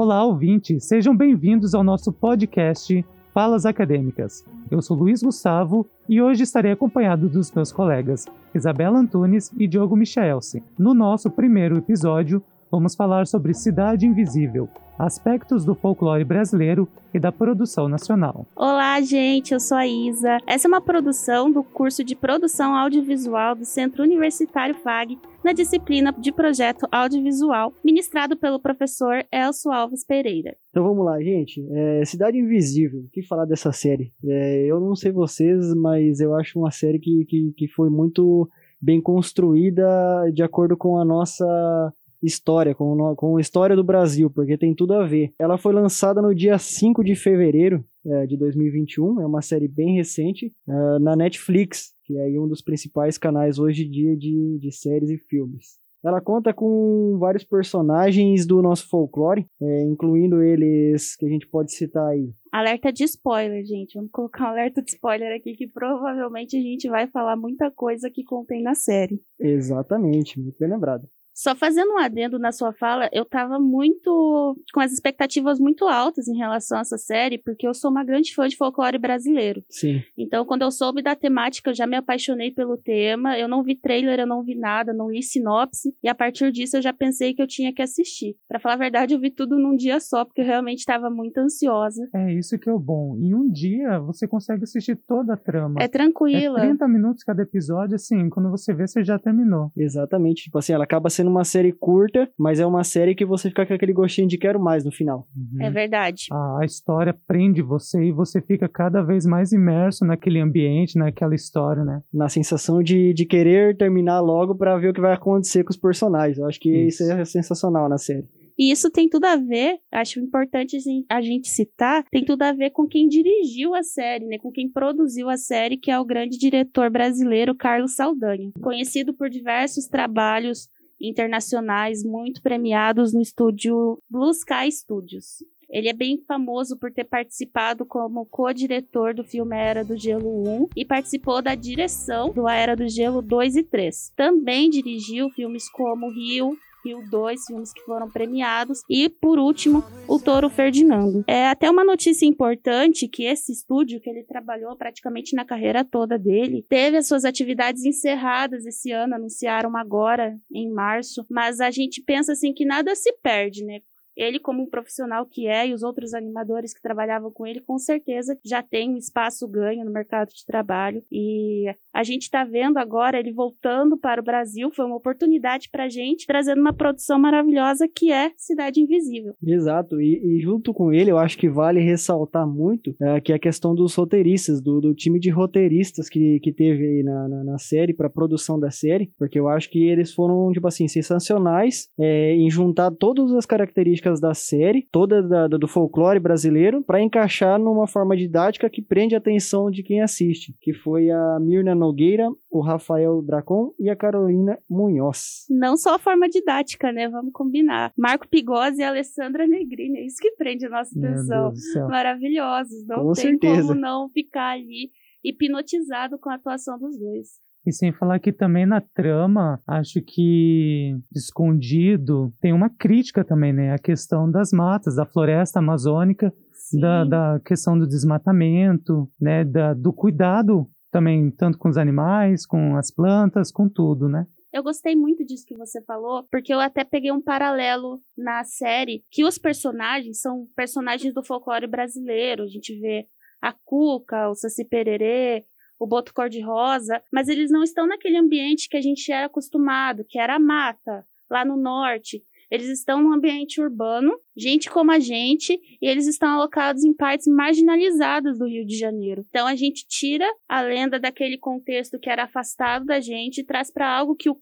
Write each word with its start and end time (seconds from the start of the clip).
Olá, 0.00 0.22
ouvintes! 0.22 0.84
Sejam 0.84 1.16
bem-vindos 1.16 1.74
ao 1.74 1.82
nosso 1.82 2.12
podcast 2.12 3.04
Falas 3.34 3.66
Acadêmicas. 3.66 4.44
Eu 4.70 4.80
sou 4.80 4.96
Luiz 4.96 5.24
Gustavo 5.24 5.84
e 6.08 6.22
hoje 6.22 6.44
estarei 6.44 6.70
acompanhado 6.70 7.28
dos 7.28 7.50
meus 7.50 7.72
colegas 7.72 8.24
Isabela 8.54 9.00
Antunes 9.00 9.52
e 9.58 9.66
Diogo 9.66 9.96
Michelsi. 9.96 10.62
No 10.78 10.94
nosso 10.94 11.28
primeiro 11.28 11.76
episódio, 11.78 12.40
vamos 12.70 12.94
falar 12.94 13.26
sobre 13.26 13.54
Cidade 13.54 14.06
Invisível, 14.06 14.68
aspectos 14.98 15.64
do 15.64 15.74
folclore 15.74 16.24
brasileiro 16.24 16.88
e 17.14 17.18
da 17.18 17.32
produção 17.32 17.88
nacional. 17.88 18.46
Olá, 18.54 19.00
gente, 19.00 19.54
eu 19.54 19.60
sou 19.60 19.76
a 19.76 19.86
Isa. 19.86 20.38
Essa 20.46 20.66
é 20.66 20.68
uma 20.68 20.80
produção 20.80 21.50
do 21.50 21.62
curso 21.62 22.04
de 22.04 22.14
Produção 22.14 22.74
Audiovisual 22.74 23.54
do 23.54 23.64
Centro 23.64 24.02
Universitário 24.02 24.74
FAG, 24.74 25.18
na 25.42 25.52
disciplina 25.52 26.12
de 26.12 26.30
Projeto 26.30 26.86
Audiovisual, 26.92 27.72
ministrado 27.82 28.36
pelo 28.36 28.60
professor 28.60 29.24
Elcio 29.32 29.72
Alves 29.72 30.04
Pereira. 30.04 30.56
Então 30.70 30.84
vamos 30.84 31.04
lá, 31.04 31.18
gente. 31.22 31.64
É, 31.70 32.04
Cidade 32.04 32.38
Invisível, 32.38 33.00
o 33.00 33.08
que 33.10 33.22
falar 33.22 33.46
dessa 33.46 33.72
série? 33.72 34.12
É, 34.24 34.66
eu 34.66 34.78
não 34.80 34.94
sei 34.94 35.10
vocês, 35.10 35.74
mas 35.74 36.20
eu 36.20 36.34
acho 36.34 36.58
uma 36.58 36.70
série 36.70 36.98
que, 36.98 37.24
que, 37.24 37.52
que 37.56 37.68
foi 37.68 37.88
muito 37.88 38.48
bem 38.80 39.00
construída 39.00 39.86
de 40.32 40.42
acordo 40.42 40.76
com 40.76 40.98
a 40.98 41.04
nossa 41.04 41.92
história, 42.22 42.74
com, 42.74 43.14
com 43.16 43.36
a 43.36 43.40
história 43.40 43.76
do 43.76 43.84
Brasil, 43.84 44.30
porque 44.30 44.58
tem 44.58 44.74
tudo 44.74 44.94
a 44.94 45.06
ver. 45.06 45.32
Ela 45.38 45.58
foi 45.58 45.72
lançada 45.72 46.20
no 46.20 46.34
dia 46.34 46.58
5 46.58 47.04
de 47.04 47.14
fevereiro 47.14 47.84
é, 48.06 48.26
de 48.26 48.36
2021, 48.36 49.20
é 49.20 49.26
uma 49.26 49.42
série 49.42 49.68
bem 49.68 49.96
recente, 49.96 50.52
é, 50.68 50.98
na 50.98 51.14
Netflix, 51.14 51.94
que 52.04 52.16
é 52.16 52.22
aí 52.22 52.38
um 52.38 52.48
dos 52.48 52.62
principais 52.62 53.18
canais 53.18 53.58
hoje 53.58 53.84
em 53.86 53.90
dia 53.90 54.16
de, 54.16 54.58
de 54.58 54.72
séries 54.72 55.10
e 55.10 55.18
filmes. 55.18 55.78
Ela 56.04 56.20
conta 56.20 56.54
com 56.54 57.18
vários 57.18 57.44
personagens 57.44 58.46
do 58.46 58.62
nosso 58.62 58.88
folclore, 58.88 59.46
é, 59.60 59.82
incluindo 59.82 60.40
eles 60.40 61.16
que 61.16 61.26
a 61.26 61.28
gente 61.28 61.46
pode 61.48 61.72
citar 61.72 62.06
aí. 62.06 62.30
Alerta 62.52 62.92
de 62.92 63.02
spoiler, 63.02 63.64
gente. 63.64 63.94
Vamos 63.94 64.10
colocar 64.12 64.44
um 64.44 64.48
alerta 64.48 64.80
de 64.80 64.92
spoiler 64.92 65.36
aqui 65.36 65.54
que 65.54 65.66
provavelmente 65.66 66.56
a 66.56 66.60
gente 66.60 66.88
vai 66.88 67.08
falar 67.08 67.36
muita 67.36 67.70
coisa 67.72 68.08
que 68.10 68.22
contém 68.22 68.62
na 68.62 68.74
série. 68.74 69.20
Exatamente, 69.40 70.40
muito 70.40 70.56
bem 70.58 70.70
lembrado. 70.70 71.08
Só 71.38 71.54
fazendo 71.54 71.92
um 71.92 71.98
adendo 71.98 72.36
na 72.36 72.50
sua 72.50 72.72
fala, 72.72 73.08
eu 73.12 73.24
tava 73.24 73.60
muito. 73.60 74.56
com 74.74 74.80
as 74.80 74.90
expectativas 74.90 75.60
muito 75.60 75.86
altas 75.86 76.26
em 76.26 76.36
relação 76.36 76.78
a 76.78 76.80
essa 76.80 76.98
série, 76.98 77.38
porque 77.38 77.64
eu 77.64 77.72
sou 77.72 77.92
uma 77.92 78.02
grande 78.02 78.34
fã 78.34 78.48
de 78.48 78.56
folclore 78.56 78.98
brasileiro. 78.98 79.62
Sim. 79.70 80.02
Então, 80.16 80.44
quando 80.44 80.62
eu 80.62 80.70
soube 80.72 81.00
da 81.00 81.14
temática, 81.14 81.70
eu 81.70 81.74
já 81.74 81.86
me 81.86 81.96
apaixonei 81.96 82.50
pelo 82.50 82.76
tema. 82.76 83.38
Eu 83.38 83.46
não 83.46 83.62
vi 83.62 83.76
trailer, 83.76 84.18
eu 84.18 84.26
não 84.26 84.42
vi 84.42 84.56
nada, 84.56 84.92
não 84.92 85.12
li 85.12 85.22
sinopse. 85.22 85.94
E 86.02 86.08
a 86.08 86.14
partir 86.14 86.50
disso, 86.50 86.76
eu 86.76 86.82
já 86.82 86.92
pensei 86.92 87.32
que 87.32 87.40
eu 87.40 87.46
tinha 87.46 87.72
que 87.72 87.82
assistir. 87.82 88.36
Para 88.48 88.58
falar 88.58 88.74
a 88.74 88.78
verdade, 88.78 89.14
eu 89.14 89.20
vi 89.20 89.30
tudo 89.30 89.56
num 89.60 89.76
dia 89.76 90.00
só, 90.00 90.24
porque 90.24 90.40
eu 90.40 90.46
realmente 90.46 90.80
estava 90.80 91.08
muito 91.08 91.38
ansiosa. 91.38 92.08
É 92.16 92.34
isso 92.34 92.58
que 92.58 92.68
é 92.68 92.72
o 92.72 92.80
bom. 92.80 93.16
Em 93.16 93.32
um 93.32 93.48
dia, 93.48 94.00
você 94.00 94.26
consegue 94.26 94.64
assistir 94.64 94.96
toda 95.06 95.34
a 95.34 95.36
trama. 95.36 95.76
É 95.80 95.86
tranquila. 95.86 96.58
É 96.58 96.62
30 96.62 96.88
minutos 96.88 97.22
cada 97.22 97.42
episódio, 97.42 97.94
assim, 97.94 98.28
quando 98.28 98.50
você 98.50 98.74
vê, 98.74 98.88
você 98.88 99.04
já 99.04 99.20
terminou. 99.20 99.70
Exatamente. 99.76 100.42
Tipo 100.42 100.58
assim, 100.58 100.72
ela 100.72 100.82
acaba 100.82 101.08
sendo 101.08 101.27
uma 101.28 101.44
série 101.44 101.72
curta, 101.72 102.28
mas 102.36 102.58
é 102.58 102.66
uma 102.66 102.84
série 102.84 103.14
que 103.14 103.24
você 103.24 103.48
fica 103.48 103.66
com 103.66 103.74
aquele 103.74 103.92
gostinho 103.92 104.28
de 104.28 104.38
quero 104.38 104.60
mais 104.60 104.84
no 104.84 104.90
final. 104.90 105.28
Uhum. 105.36 105.62
É 105.62 105.70
verdade. 105.70 106.26
A, 106.32 106.58
a, 106.60 106.64
história 106.64 107.16
prende 107.26 107.62
você 107.62 108.04
e 108.04 108.12
você 108.12 108.40
fica 108.40 108.68
cada 108.68 109.02
vez 109.02 109.24
mais 109.24 109.52
imerso 109.52 110.04
naquele 110.04 110.40
ambiente, 110.40 110.98
naquela 110.98 111.34
história, 111.34 111.84
né? 111.84 112.02
Na 112.12 112.28
sensação 112.28 112.82
de, 112.82 113.12
de 113.12 113.24
querer 113.24 113.76
terminar 113.76 114.20
logo 114.20 114.54
para 114.54 114.76
ver 114.78 114.90
o 114.90 114.92
que 114.92 115.00
vai 115.00 115.14
acontecer 115.14 115.64
com 115.64 115.70
os 115.70 115.76
personagens. 115.76 116.38
Eu 116.38 116.46
acho 116.46 116.58
que 116.60 116.70
isso, 116.70 117.02
isso 117.02 117.12
é 117.12 117.24
sensacional 117.24 117.88
na 117.88 117.98
série. 117.98 118.26
E 118.58 118.72
isso 118.72 118.90
tem 118.90 119.08
tudo 119.08 119.24
a 119.24 119.36
ver, 119.36 119.78
acho 119.92 120.18
importante 120.18 120.76
a 121.08 121.20
gente 121.20 121.48
citar, 121.48 122.04
tem 122.10 122.24
tudo 122.24 122.42
a 122.42 122.52
ver 122.52 122.70
com 122.70 122.88
quem 122.88 123.06
dirigiu 123.06 123.72
a 123.72 123.84
série, 123.84 124.26
né? 124.26 124.36
Com 124.36 124.50
quem 124.50 124.68
produziu 124.68 125.30
a 125.30 125.36
série, 125.36 125.76
que 125.76 125.92
é 125.92 125.98
o 125.98 126.04
grande 126.04 126.36
diretor 126.36 126.90
brasileiro 126.90 127.54
Carlos 127.54 127.94
Saldanha. 127.94 128.50
Conhecido 128.60 129.14
por 129.14 129.30
diversos 129.30 129.86
trabalhos 129.86 130.68
internacionais 131.00 132.04
muito 132.04 132.42
premiados 132.42 133.12
no 133.12 133.20
estúdio 133.20 134.02
Blue 134.10 134.30
Sky 134.30 134.70
Studios. 134.70 135.38
Ele 135.70 135.88
é 135.88 135.92
bem 135.92 136.16
famoso 136.26 136.78
por 136.78 136.90
ter 136.90 137.04
participado 137.04 137.84
como 137.84 138.24
co-diretor 138.24 139.14
do 139.14 139.22
filme 139.22 139.54
A 139.54 139.60
Era 139.60 139.84
do 139.84 139.98
Gelo 139.98 140.62
1 140.64 140.68
e 140.74 140.84
participou 140.84 141.42
da 141.42 141.54
direção 141.54 142.30
do 142.32 142.46
A 142.46 142.54
Era 142.54 142.74
do 142.74 142.88
Gelo 142.88 143.20
2 143.20 143.56
e 143.56 143.62
3. 143.62 144.12
Também 144.16 144.70
dirigiu 144.70 145.28
filmes 145.30 145.68
como 145.70 146.10
Rio, 146.10 146.56
Rio 146.88 147.02
2, 147.10 147.44
filmes 147.46 147.72
que 147.72 147.82
foram 147.82 148.10
premiados. 148.10 148.80
E, 148.88 149.10
por 149.10 149.38
último, 149.38 149.84
O 150.08 150.18
Toro 150.18 150.48
Ferdinando. 150.48 151.22
É 151.26 151.48
até 151.48 151.70
uma 151.70 151.84
notícia 151.84 152.24
importante 152.24 153.06
que 153.06 153.24
esse 153.24 153.52
estúdio, 153.52 154.00
que 154.00 154.08
ele 154.08 154.24
trabalhou 154.24 154.74
praticamente 154.74 155.36
na 155.36 155.44
carreira 155.44 155.84
toda 155.84 156.18
dele, 156.18 156.64
teve 156.66 156.96
as 156.96 157.06
suas 157.06 157.26
atividades 157.26 157.84
encerradas 157.84 158.64
esse 158.64 158.90
ano, 158.90 159.14
anunciaram 159.14 159.76
agora, 159.76 160.38
em 160.50 160.72
março. 160.72 161.26
Mas 161.30 161.60
a 161.60 161.70
gente 161.70 162.02
pensa 162.02 162.32
assim 162.32 162.54
que 162.54 162.64
nada 162.64 162.94
se 162.94 163.12
perde, 163.22 163.64
né? 163.64 163.80
Ele, 164.18 164.40
como 164.40 164.62
um 164.62 164.68
profissional 164.68 165.24
que 165.24 165.46
é, 165.46 165.68
e 165.68 165.72
os 165.72 165.82
outros 165.82 166.12
animadores 166.12 166.74
que 166.74 166.82
trabalhavam 166.82 167.30
com 167.30 167.46
ele, 167.46 167.60
com 167.60 167.78
certeza 167.78 168.36
já 168.44 168.62
tem 168.62 168.90
um 168.90 168.96
espaço 168.96 169.46
ganho 169.48 169.84
no 169.84 169.92
mercado 169.92 170.30
de 170.30 170.44
trabalho. 170.44 171.02
E 171.10 171.66
a 171.94 172.02
gente 172.02 172.22
está 172.22 172.44
vendo 172.44 172.78
agora 172.78 173.18
ele 173.18 173.32
voltando 173.32 173.96
para 173.96 174.20
o 174.20 174.24
Brasil. 174.24 174.70
Foi 174.74 174.84
uma 174.84 174.96
oportunidade 174.96 175.68
para 175.70 175.84
a 175.84 175.88
gente, 175.88 176.26
trazendo 176.26 176.60
uma 176.60 176.72
produção 176.72 177.18
maravilhosa 177.18 177.88
que 177.88 178.10
é 178.10 178.32
Cidade 178.36 178.80
Invisível. 178.80 179.34
Exato. 179.42 180.00
E, 180.00 180.36
e 180.36 180.40
junto 180.40 180.74
com 180.74 180.92
ele, 180.92 181.10
eu 181.10 181.18
acho 181.18 181.38
que 181.38 181.48
vale 181.48 181.80
ressaltar 181.80 182.46
muito 182.46 182.94
é, 183.00 183.20
que 183.20 183.32
é 183.32 183.36
a 183.36 183.38
questão 183.38 183.74
dos 183.74 183.94
roteiristas, 183.94 184.60
do, 184.60 184.80
do 184.80 184.94
time 184.94 185.20
de 185.20 185.30
roteiristas 185.30 186.08
que, 186.08 186.40
que 186.40 186.52
teve 186.52 186.84
aí 186.84 187.02
na, 187.02 187.28
na, 187.28 187.44
na 187.44 187.58
série, 187.58 187.94
para 187.94 188.10
produção 188.10 188.58
da 188.58 188.70
série, 188.70 189.12
porque 189.18 189.38
eu 189.38 189.48
acho 189.48 189.70
que 189.70 189.88
eles 189.88 190.12
foram, 190.12 190.50
tipo 190.52 190.66
assim, 190.66 190.88
sensacionais 190.88 191.88
é, 191.98 192.34
em 192.34 192.50
juntar 192.50 192.90
todas 192.90 193.32
as 193.32 193.46
características 193.46 194.07
da 194.14 194.34
série, 194.34 194.88
toda 194.90 195.22
da, 195.22 195.46
do 195.46 195.68
folclore 195.68 196.18
brasileiro, 196.18 196.82
para 196.82 197.02
encaixar 197.02 197.58
numa 197.58 197.86
forma 197.86 198.16
didática 198.16 198.70
que 198.70 198.80
prende 198.80 199.14
a 199.14 199.18
atenção 199.18 199.70
de 199.70 199.82
quem 199.82 200.00
assiste, 200.00 200.56
que 200.60 200.72
foi 200.72 201.10
a 201.10 201.38
Mirna 201.40 201.74
Nogueira, 201.74 202.28
o 202.50 202.60
Rafael 202.60 203.20
Dracon 203.22 203.72
e 203.78 203.90
a 203.90 203.96
Carolina 203.96 204.58
Munhoz. 204.68 205.46
Não 205.50 205.76
só 205.76 205.96
a 205.96 205.98
forma 205.98 206.28
didática, 206.28 206.90
né? 206.90 207.08
Vamos 207.08 207.32
combinar. 207.32 207.92
Marco 207.96 208.28
Pigozzi 208.28 208.80
e 208.80 208.84
Alessandra 208.84 209.46
Negrini, 209.46 209.98
é 209.98 210.06
isso 210.06 210.16
que 210.20 210.32
prende 210.32 210.66
a 210.66 210.70
nossa 210.70 210.98
atenção. 210.98 211.52
Maravilhosos, 211.88 212.86
não 212.86 213.04
com 213.04 213.12
tem 213.12 213.24
certeza. 213.24 213.62
como 213.62 213.74
não 213.74 214.08
ficar 214.10 214.52
ali 214.52 214.90
hipnotizado 215.24 216.18
com 216.18 216.30
a 216.30 216.34
atuação 216.34 216.78
dos 216.78 216.98
dois. 216.98 217.47
E 217.66 217.72
sem 217.72 217.92
falar 217.92 218.18
que 218.18 218.32
também 218.32 218.64
na 218.64 218.80
trama, 218.80 219.60
acho 219.66 220.00
que 220.00 220.96
escondido 221.14 222.32
tem 222.40 222.52
uma 222.52 222.70
crítica 222.70 223.24
também, 223.24 223.52
né? 223.52 223.72
A 223.72 223.78
questão 223.78 224.30
das 224.30 224.52
matas, 224.52 224.96
da 224.96 225.04
floresta 225.04 225.58
amazônica, 225.58 226.32
da, 226.80 227.04
da, 227.04 227.40
questão 227.44 227.78
do 227.78 227.86
desmatamento, 227.86 229.10
né? 229.20 229.44
Da, 229.44 229.74
do 229.74 229.92
cuidado 229.92 230.66
também, 230.90 231.30
tanto 231.30 231.58
com 231.58 231.68
os 231.68 231.76
animais, 231.76 232.46
com 232.46 232.76
as 232.76 232.90
plantas, 232.90 233.52
com 233.52 233.68
tudo, 233.68 234.08
né? 234.08 234.26
Eu 234.52 234.62
gostei 234.62 234.96
muito 234.96 235.24
disso 235.24 235.44
que 235.46 235.56
você 235.56 235.82
falou, 235.82 236.26
porque 236.30 236.52
eu 236.52 236.58
até 236.58 236.82
peguei 236.82 237.12
um 237.12 237.20
paralelo 237.20 238.00
na 238.16 238.44
série, 238.44 239.04
que 239.10 239.24
os 239.24 239.36
personagens 239.36 240.20
são 240.20 240.46
personagens 240.56 241.12
do 241.12 241.22
folclore 241.22 241.66
brasileiro. 241.66 242.44
A 242.44 242.48
gente 242.48 242.74
vê 242.80 243.06
a 243.42 243.52
Cuca, 243.52 244.30
o 244.30 244.34
Saci 244.34 244.64
Pererê, 244.64 245.44
o 245.78 245.86
boto 245.86 246.12
cor-de-rosa, 246.12 247.02
mas 247.12 247.28
eles 247.28 247.50
não 247.50 247.62
estão 247.62 247.86
naquele 247.86 248.16
ambiente 248.16 248.68
que 248.68 248.76
a 248.76 248.80
gente 248.80 249.10
era 249.12 249.26
acostumado, 249.26 250.04
que 250.08 250.18
era 250.18 250.36
a 250.36 250.40
mata, 250.40 251.06
lá 251.30 251.44
no 251.44 251.56
norte. 251.56 252.22
Eles 252.50 252.68
estão 252.68 253.02
num 253.02 253.12
ambiente 253.12 253.60
urbano, 253.60 254.18
gente 254.34 254.70
como 254.70 254.90
a 254.90 254.98
gente, 254.98 255.60
e 255.80 255.86
eles 255.86 256.06
estão 256.06 256.30
alocados 256.30 256.82
em 256.82 256.94
partes 256.94 257.26
marginalizadas 257.26 258.38
do 258.38 258.46
Rio 258.46 258.64
de 258.64 258.76
Janeiro. 258.76 259.22
Então 259.28 259.46
a 259.46 259.54
gente 259.54 259.86
tira 259.86 260.26
a 260.48 260.62
lenda 260.62 260.98
daquele 260.98 261.36
contexto 261.36 261.98
que 261.98 262.08
era 262.08 262.24
afastado 262.24 262.86
da 262.86 263.00
gente 263.00 263.42
e 263.42 263.44
traz 263.44 263.70
para 263.70 263.94
algo 263.94 264.16
que 264.16 264.30
o 264.30 264.40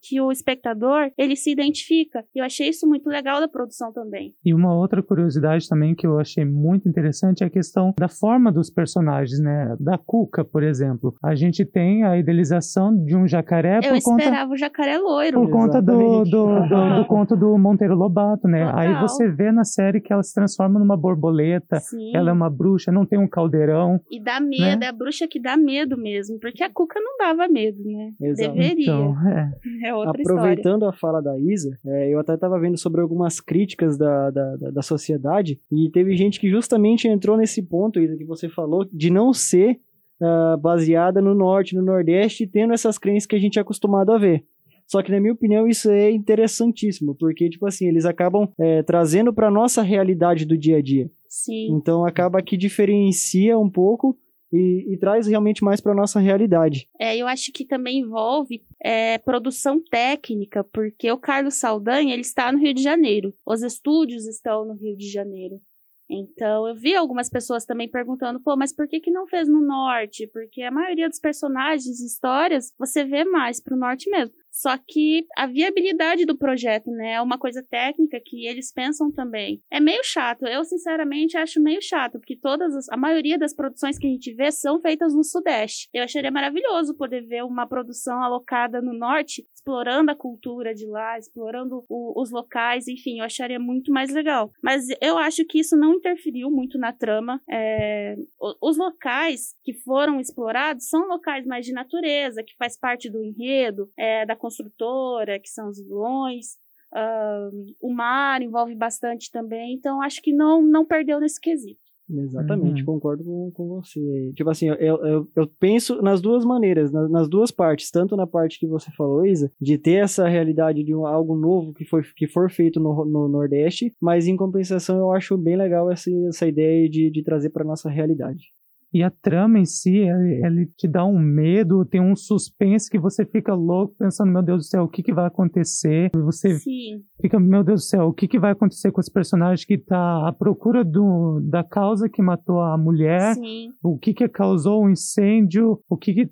que 0.00 0.20
o 0.20 0.30
espectador 0.30 1.10
ele 1.16 1.36
se 1.36 1.50
identifica. 1.50 2.24
E 2.34 2.38
eu 2.38 2.44
achei 2.44 2.68
isso 2.68 2.86
muito 2.86 3.08
legal 3.08 3.40
da 3.40 3.48
produção 3.48 3.92
também. 3.92 4.34
E 4.44 4.54
uma 4.54 4.74
outra 4.74 5.02
curiosidade 5.02 5.68
também 5.68 5.94
que 5.94 6.06
eu 6.06 6.18
achei 6.18 6.44
muito 6.44 6.88
interessante 6.88 7.42
é 7.42 7.46
a 7.46 7.50
questão 7.50 7.92
da 7.98 8.08
forma 8.08 8.52
dos 8.52 8.70
personagens, 8.70 9.40
né? 9.40 9.76
Da 9.80 9.98
Cuca, 9.98 10.44
por 10.44 10.62
exemplo. 10.62 11.14
A 11.22 11.34
gente 11.34 11.64
tem 11.64 12.04
a 12.04 12.18
idealização 12.18 12.94
de 13.04 13.16
um 13.16 13.26
jacaré 13.26 13.78
eu 13.78 13.94
por 13.94 14.02
conta... 14.02 14.22
esperava 14.22 14.52
o 14.52 14.56
jacaré 14.56 14.98
loiro. 14.98 15.40
Por 15.40 15.50
conta 15.50 15.80
do, 15.80 16.24
do, 16.24 16.24
do, 16.24 16.98
do, 17.00 17.04
conto 17.08 17.36
do 17.36 17.56
Monteiro 17.58 17.94
Lobato, 17.94 18.46
né? 18.46 18.66
Total. 18.66 18.78
Aí 18.78 19.00
você 19.00 19.28
vê 19.28 19.50
na 19.50 19.64
série 19.64 20.00
que 20.00 20.12
ela 20.12 20.22
se 20.22 20.34
transforma 20.34 20.78
numa 20.78 20.96
borboleta, 20.96 21.80
Sim. 21.80 22.14
ela 22.14 22.30
é 22.30 22.32
uma 22.32 22.50
bruxa, 22.50 22.92
não 22.92 23.06
tem 23.06 23.18
um 23.18 23.28
caldeirão. 23.28 24.00
E 24.10 24.22
dá 24.22 24.40
medo, 24.40 24.80
né? 24.80 24.86
é 24.86 24.88
a 24.88 24.92
bruxa 24.92 25.26
que 25.26 25.40
dá 25.40 25.56
medo 25.56 25.96
mesmo, 25.96 26.38
porque 26.38 26.62
a 26.62 26.70
Cuca 26.70 27.00
não 27.00 27.16
dava 27.16 27.48
medo, 27.48 27.82
né? 27.84 28.12
Exato. 28.20 28.52
Deveria. 28.54 28.84
Então, 28.84 29.28
é. 29.28 29.52
É 29.84 29.94
outra 29.94 30.20
Aproveitando 30.20 30.82
história. 30.82 30.88
a 30.88 30.92
fala 30.92 31.20
da 31.20 31.38
Isa, 31.38 31.78
é, 31.86 32.12
eu 32.12 32.18
até 32.18 32.34
estava 32.34 32.58
vendo 32.58 32.76
sobre 32.76 33.00
algumas 33.00 33.40
críticas 33.40 33.96
da, 33.96 34.30
da, 34.30 34.56
da, 34.56 34.70
da 34.70 34.82
sociedade 34.82 35.58
e 35.70 35.90
teve 35.90 36.16
gente 36.16 36.38
que 36.38 36.48
justamente 36.50 37.08
entrou 37.08 37.36
nesse 37.36 37.62
ponto, 37.62 38.00
Isa, 38.00 38.16
que 38.16 38.24
você 38.24 38.48
falou, 38.48 38.86
de 38.92 39.10
não 39.10 39.32
ser 39.32 39.80
uh, 40.20 40.58
baseada 40.58 41.20
no 41.20 41.34
norte, 41.34 41.74
no 41.74 41.82
nordeste, 41.82 42.46
tendo 42.46 42.72
essas 42.72 42.98
crenças 42.98 43.26
que 43.26 43.36
a 43.36 43.38
gente 43.38 43.58
é 43.58 43.62
acostumado 43.62 44.12
a 44.12 44.18
ver. 44.18 44.44
Só 44.86 45.02
que, 45.02 45.10
na 45.10 45.18
minha 45.18 45.32
opinião, 45.32 45.66
isso 45.66 45.90
é 45.90 46.10
interessantíssimo, 46.10 47.14
porque, 47.14 47.48
tipo 47.48 47.66
assim, 47.66 47.86
eles 47.86 48.04
acabam 48.04 48.48
é, 48.58 48.82
trazendo 48.82 49.32
para 49.32 49.50
nossa 49.50 49.82
realidade 49.82 50.44
do 50.44 50.58
dia 50.58 50.76
a 50.76 50.82
dia. 50.82 51.10
Sim. 51.26 51.68
Então, 51.72 52.04
acaba 52.04 52.42
que 52.42 52.56
diferencia 52.56 53.58
um 53.58 53.68
pouco 53.68 54.16
e, 54.54 54.94
e 54.94 54.96
traz 54.98 55.26
realmente 55.26 55.64
mais 55.64 55.80
para 55.80 55.94
nossa 55.94 56.20
realidade. 56.20 56.88
É, 56.98 57.16
eu 57.16 57.26
acho 57.26 57.52
que 57.52 57.64
também 57.64 57.98
envolve 57.98 58.62
é, 58.80 59.18
produção 59.18 59.82
técnica, 59.82 60.62
porque 60.62 61.10
o 61.10 61.18
Carlos 61.18 61.54
Saldanha 61.54 62.12
ele 62.12 62.22
está 62.22 62.52
no 62.52 62.58
Rio 62.58 62.72
de 62.72 62.82
Janeiro, 62.82 63.34
os 63.44 63.62
estúdios 63.62 64.26
estão 64.26 64.64
no 64.64 64.74
Rio 64.74 64.96
de 64.96 65.10
Janeiro. 65.10 65.60
Então, 66.08 66.68
eu 66.68 66.74
vi 66.74 66.94
algumas 66.94 67.30
pessoas 67.30 67.64
também 67.64 67.90
perguntando, 67.90 68.38
pô, 68.38 68.56
mas 68.56 68.74
por 68.74 68.86
que, 68.86 69.00
que 69.00 69.10
não 69.10 69.26
fez 69.26 69.48
no 69.48 69.60
norte? 69.60 70.28
Porque 70.32 70.62
a 70.62 70.70
maioria 70.70 71.08
dos 71.08 71.18
personagens 71.18 71.98
e 71.98 72.06
histórias 72.06 72.72
você 72.78 73.04
vê 73.04 73.24
mais 73.24 73.60
pro 73.60 73.76
norte 73.76 74.08
mesmo. 74.10 74.34
Só 74.54 74.78
que 74.78 75.26
a 75.36 75.48
viabilidade 75.48 76.24
do 76.24 76.38
projeto, 76.38 76.88
né, 76.92 77.14
é 77.14 77.20
uma 77.20 77.36
coisa 77.36 77.60
técnica 77.68 78.20
que 78.24 78.46
eles 78.46 78.72
pensam 78.72 79.10
também. 79.10 79.60
É 79.68 79.80
meio 79.80 80.02
chato. 80.04 80.46
Eu, 80.46 80.64
sinceramente, 80.64 81.36
acho 81.36 81.60
meio 81.60 81.82
chato, 81.82 82.20
porque 82.20 82.36
todas 82.36 82.74
as, 82.76 82.88
a 82.88 82.96
maioria 82.96 83.36
das 83.36 83.52
produções 83.52 83.98
que 83.98 84.06
a 84.06 84.10
gente 84.10 84.32
vê 84.32 84.52
são 84.52 84.80
feitas 84.80 85.12
no 85.12 85.24
Sudeste. 85.24 85.88
Eu 85.92 86.04
acharia 86.04 86.30
maravilhoso 86.30 86.96
poder 86.96 87.22
ver 87.26 87.42
uma 87.42 87.66
produção 87.66 88.22
alocada 88.22 88.80
no 88.80 88.96
Norte, 88.96 89.44
explorando 89.52 90.12
a 90.12 90.14
cultura 90.14 90.72
de 90.72 90.86
lá, 90.86 91.18
explorando 91.18 91.84
o, 91.88 92.22
os 92.22 92.30
locais, 92.30 92.86
enfim, 92.86 93.18
eu 93.18 93.24
acharia 93.24 93.58
muito 93.58 93.90
mais 93.90 94.12
legal. 94.12 94.52
Mas 94.62 94.86
eu 95.00 95.18
acho 95.18 95.44
que 95.46 95.58
isso 95.58 95.76
não 95.76 95.94
interferiu 95.94 96.48
muito 96.48 96.78
na 96.78 96.92
trama. 96.92 97.40
É, 97.50 98.14
os 98.62 98.76
locais 98.76 99.54
que 99.64 99.72
foram 99.72 100.20
explorados 100.20 100.88
são 100.88 101.08
locais 101.08 101.44
mais 101.44 101.66
de 101.66 101.72
natureza, 101.72 102.44
que 102.44 102.54
faz 102.56 102.78
parte 102.78 103.10
do 103.10 103.24
enredo, 103.24 103.90
é, 103.98 104.24
da 104.24 104.36
construtora, 104.44 105.40
que 105.40 105.48
são 105.48 105.68
os 105.68 105.78
vilões. 105.78 106.58
Uh, 106.92 107.74
o 107.80 107.92
mar 107.92 108.42
envolve 108.42 108.74
bastante 108.74 109.30
também, 109.30 109.74
então 109.74 110.02
acho 110.02 110.22
que 110.22 110.32
não, 110.32 110.62
não 110.62 110.84
perdeu 110.84 111.18
nesse 111.18 111.40
quesito. 111.40 111.82
Exatamente, 112.08 112.82
uhum. 112.82 112.86
concordo 112.86 113.24
com, 113.24 113.50
com 113.52 113.68
você. 113.68 114.30
Tipo 114.34 114.50
assim, 114.50 114.68
eu, 114.68 114.76
eu, 114.76 115.28
eu 115.34 115.46
penso 115.58 116.02
nas 116.02 116.20
duas 116.20 116.44
maneiras, 116.44 116.92
nas, 116.92 117.10
nas, 117.10 117.28
duas 117.28 117.50
partes, 117.50 117.90
tanto 117.90 118.14
na 118.14 118.26
parte 118.26 118.58
que 118.58 118.66
você 118.66 118.90
falou, 118.92 119.24
Isa, 119.24 119.50
de 119.58 119.78
ter 119.78 120.04
essa 120.04 120.28
realidade 120.28 120.84
de 120.84 120.94
um, 120.94 121.06
algo 121.06 121.34
novo 121.34 121.72
que, 121.72 121.86
foi, 121.86 122.02
que 122.14 122.28
for 122.28 122.50
feito 122.50 122.78
no, 122.78 123.06
no 123.06 123.26
Nordeste, 123.26 123.94
mas 123.98 124.26
em 124.26 124.36
compensação 124.36 124.98
eu 124.98 125.12
acho 125.12 125.38
bem 125.38 125.56
legal 125.56 125.90
essa, 125.90 126.10
essa 126.28 126.46
ideia 126.46 126.88
de, 126.90 127.10
de 127.10 127.22
trazer 127.22 127.48
para 127.48 127.64
nossa 127.64 127.88
realidade. 127.88 128.52
E 128.94 129.02
a 129.02 129.10
trama 129.10 129.58
em 129.58 129.64
si, 129.64 129.96
ele, 129.96 130.46
ele, 130.46 130.66
te 130.76 130.86
dá 130.86 131.04
um 131.04 131.18
medo, 131.18 131.84
tem 131.84 132.00
um 132.00 132.14
suspense 132.14 132.88
que 132.88 132.96
você 132.96 133.26
fica 133.26 133.52
louco 133.52 133.96
pensando, 133.98 134.30
meu 134.30 134.40
Deus 134.40 134.66
do 134.66 134.68
céu, 134.68 134.84
o 134.84 134.88
que, 134.88 135.02
que 135.02 135.12
vai 135.12 135.26
acontecer? 135.26 136.12
E 136.14 136.18
você 136.20 136.60
Sim. 136.60 137.02
fica, 137.20 137.40
meu 137.40 137.64
Deus 137.64 137.80
do 137.80 137.84
céu, 137.86 138.06
o 138.06 138.12
que, 138.12 138.28
que 138.28 138.38
vai 138.38 138.52
acontecer 138.52 138.92
com 138.92 139.00
esse 139.00 139.12
personagem 139.12 139.66
que 139.66 139.74
está 139.74 140.28
à 140.28 140.32
procura 140.32 140.84
do, 140.84 141.40
da 141.42 141.64
causa 141.64 142.08
que 142.08 142.22
matou 142.22 142.60
a 142.60 142.78
mulher? 142.78 143.34
Sim. 143.34 143.70
O 143.82 143.98
que 143.98 144.14
que 144.14 144.28
causou 144.28 144.82
o 144.82 144.86
um 144.86 144.90
incêndio? 144.90 145.80
O 145.88 145.96
que 145.96 146.14
que 146.14 146.30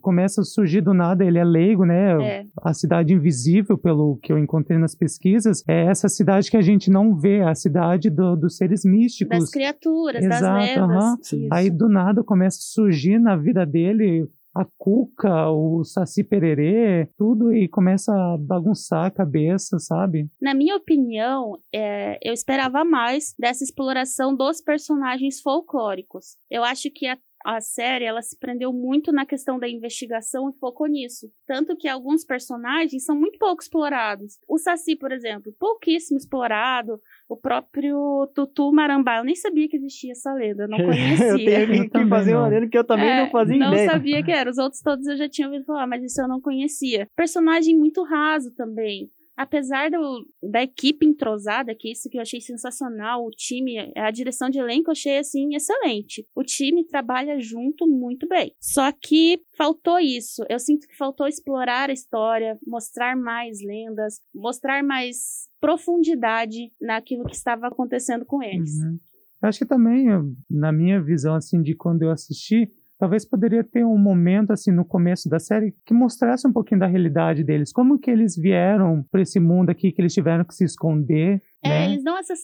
começa 0.00 0.40
a 0.40 0.44
surgir 0.44 0.80
do 0.80 0.94
nada, 0.94 1.24
ele 1.24 1.38
é 1.38 1.44
leigo, 1.44 1.84
né? 1.84 2.22
É. 2.22 2.46
A 2.62 2.72
cidade 2.72 3.12
invisível, 3.12 3.76
pelo 3.76 4.18
que 4.22 4.32
eu 4.32 4.38
encontrei 4.38 4.78
nas 4.78 4.94
pesquisas, 4.94 5.62
é 5.68 5.86
essa 5.86 6.08
cidade 6.08 6.50
que 6.50 6.56
a 6.56 6.62
gente 6.62 6.90
não 6.90 7.14
vê, 7.14 7.42
a 7.42 7.54
cidade 7.54 8.10
do, 8.10 8.36
dos 8.36 8.56
seres 8.56 8.84
místicos. 8.84 9.38
Das 9.38 9.50
criaturas, 9.50 10.24
Exato, 10.24 10.42
das 10.42 10.52
lendas. 10.52 11.32
Uhum. 11.32 11.48
Aí 11.52 11.70
do 11.70 11.88
nada 11.88 12.22
começa 12.22 12.58
a 12.58 12.62
surgir 12.62 13.18
na 13.18 13.36
vida 13.36 13.64
dele 13.64 14.28
a 14.54 14.64
cuca, 14.76 15.48
o 15.50 15.84
saci 15.84 16.24
pererê, 16.24 17.08
tudo 17.16 17.52
e 17.54 17.68
começa 17.68 18.12
a 18.12 18.36
bagunçar 18.36 19.06
a 19.06 19.10
cabeça, 19.10 19.78
sabe? 19.78 20.28
Na 20.40 20.54
minha 20.54 20.76
opinião, 20.76 21.58
é, 21.72 22.18
eu 22.22 22.32
esperava 22.32 22.84
mais 22.84 23.34
dessa 23.38 23.62
exploração 23.62 24.34
dos 24.34 24.60
personagens 24.60 25.40
folclóricos. 25.40 26.36
Eu 26.50 26.64
acho 26.64 26.90
que 26.90 27.06
a 27.06 27.16
a 27.44 27.60
série 27.60 28.04
ela 28.04 28.22
se 28.22 28.38
prendeu 28.38 28.72
muito 28.72 29.12
na 29.12 29.24
questão 29.24 29.58
da 29.58 29.68
investigação 29.68 30.50
e 30.50 30.58
focou 30.58 30.86
nisso. 30.86 31.30
Tanto 31.46 31.76
que 31.76 31.88
alguns 31.88 32.24
personagens 32.24 33.04
são 33.04 33.18
muito 33.18 33.38
pouco 33.38 33.62
explorados. 33.62 34.38
O 34.48 34.58
Saci, 34.58 34.96
por 34.96 35.12
exemplo, 35.12 35.52
pouquíssimo 35.58 36.18
explorado. 36.18 37.00
O 37.28 37.36
próprio 37.36 38.28
Tutu 38.34 38.72
Marambá, 38.72 39.18
eu 39.18 39.24
nem 39.24 39.36
sabia 39.36 39.68
que 39.68 39.76
existia 39.76 40.12
essa 40.12 40.32
lenda, 40.34 40.66
não 40.66 40.78
conhecia. 40.78 41.26
eu 41.30 41.36
tenho 41.36 41.88
que 41.90 42.08
fazer 42.08 42.34
uma 42.34 42.48
lenda 42.48 42.68
que 42.68 42.76
eu 42.76 42.84
também 42.84 43.08
é, 43.08 43.22
não 43.22 43.30
fazia 43.30 43.56
não 43.56 43.68
ideia. 43.68 43.86
Não 43.86 43.92
sabia 43.92 44.22
que 44.22 44.32
era. 44.32 44.50
Os 44.50 44.58
outros 44.58 44.82
todos 44.82 45.06
eu 45.06 45.16
já 45.16 45.28
tinha 45.28 45.46
ouvido 45.46 45.64
falar, 45.64 45.86
mas 45.86 46.02
isso 46.02 46.20
eu 46.20 46.28
não 46.28 46.40
conhecia. 46.40 47.06
Personagem 47.16 47.76
muito 47.76 48.02
raso 48.02 48.52
também 48.54 49.10
apesar 49.40 49.90
do, 49.90 50.28
da 50.42 50.62
equipe 50.62 51.06
entrosada, 51.06 51.74
que 51.74 51.90
isso 51.90 52.10
que 52.10 52.18
eu 52.18 52.20
achei 52.20 52.42
sensacional, 52.42 53.24
o 53.24 53.30
time, 53.30 53.90
a 53.96 54.10
direção 54.10 54.50
de 54.50 54.58
elenco 54.58 54.90
eu 54.90 54.92
achei 54.92 55.16
assim 55.16 55.54
excelente. 55.54 56.28
O 56.34 56.42
time 56.42 56.86
trabalha 56.86 57.40
junto 57.40 57.86
muito 57.86 58.28
bem. 58.28 58.54
Só 58.60 58.92
que 58.92 59.40
faltou 59.56 59.98
isso. 59.98 60.44
Eu 60.50 60.58
sinto 60.58 60.86
que 60.86 60.94
faltou 60.94 61.26
explorar 61.26 61.88
a 61.88 61.92
história, 61.94 62.58
mostrar 62.66 63.16
mais 63.16 63.62
lendas, 63.64 64.20
mostrar 64.34 64.84
mais 64.84 65.48
profundidade 65.58 66.70
naquilo 66.78 67.24
que 67.24 67.34
estava 67.34 67.68
acontecendo 67.68 68.26
com 68.26 68.42
eles. 68.42 68.74
Uhum. 68.74 68.98
Acho 69.40 69.60
que 69.60 69.66
também, 69.66 70.06
na 70.50 70.70
minha 70.70 71.02
visão, 71.02 71.34
assim, 71.34 71.62
de 71.62 71.74
quando 71.74 72.02
eu 72.02 72.10
assisti, 72.10 72.70
talvez 73.00 73.24
poderia 73.24 73.64
ter 73.64 73.82
um 73.82 73.96
momento 73.96 74.52
assim 74.52 74.70
no 74.70 74.84
começo 74.84 75.26
da 75.26 75.38
série 75.38 75.74
que 75.86 75.94
mostrasse 75.94 76.46
um 76.46 76.52
pouquinho 76.52 76.80
da 76.80 76.86
realidade 76.86 77.42
deles, 77.42 77.72
como 77.72 77.98
que 77.98 78.10
eles 78.10 78.36
vieram 78.36 79.02
para 79.10 79.22
esse 79.22 79.40
mundo 79.40 79.70
aqui 79.70 79.90
que 79.90 80.02
eles 80.02 80.12
tiveram 80.12 80.44
que 80.44 80.54
se 80.54 80.64
esconder. 80.64 81.42
É, 81.64 81.68
né? 81.68 81.86
eles 81.86 82.04
dão 82.04 82.18
essa, 82.18 82.34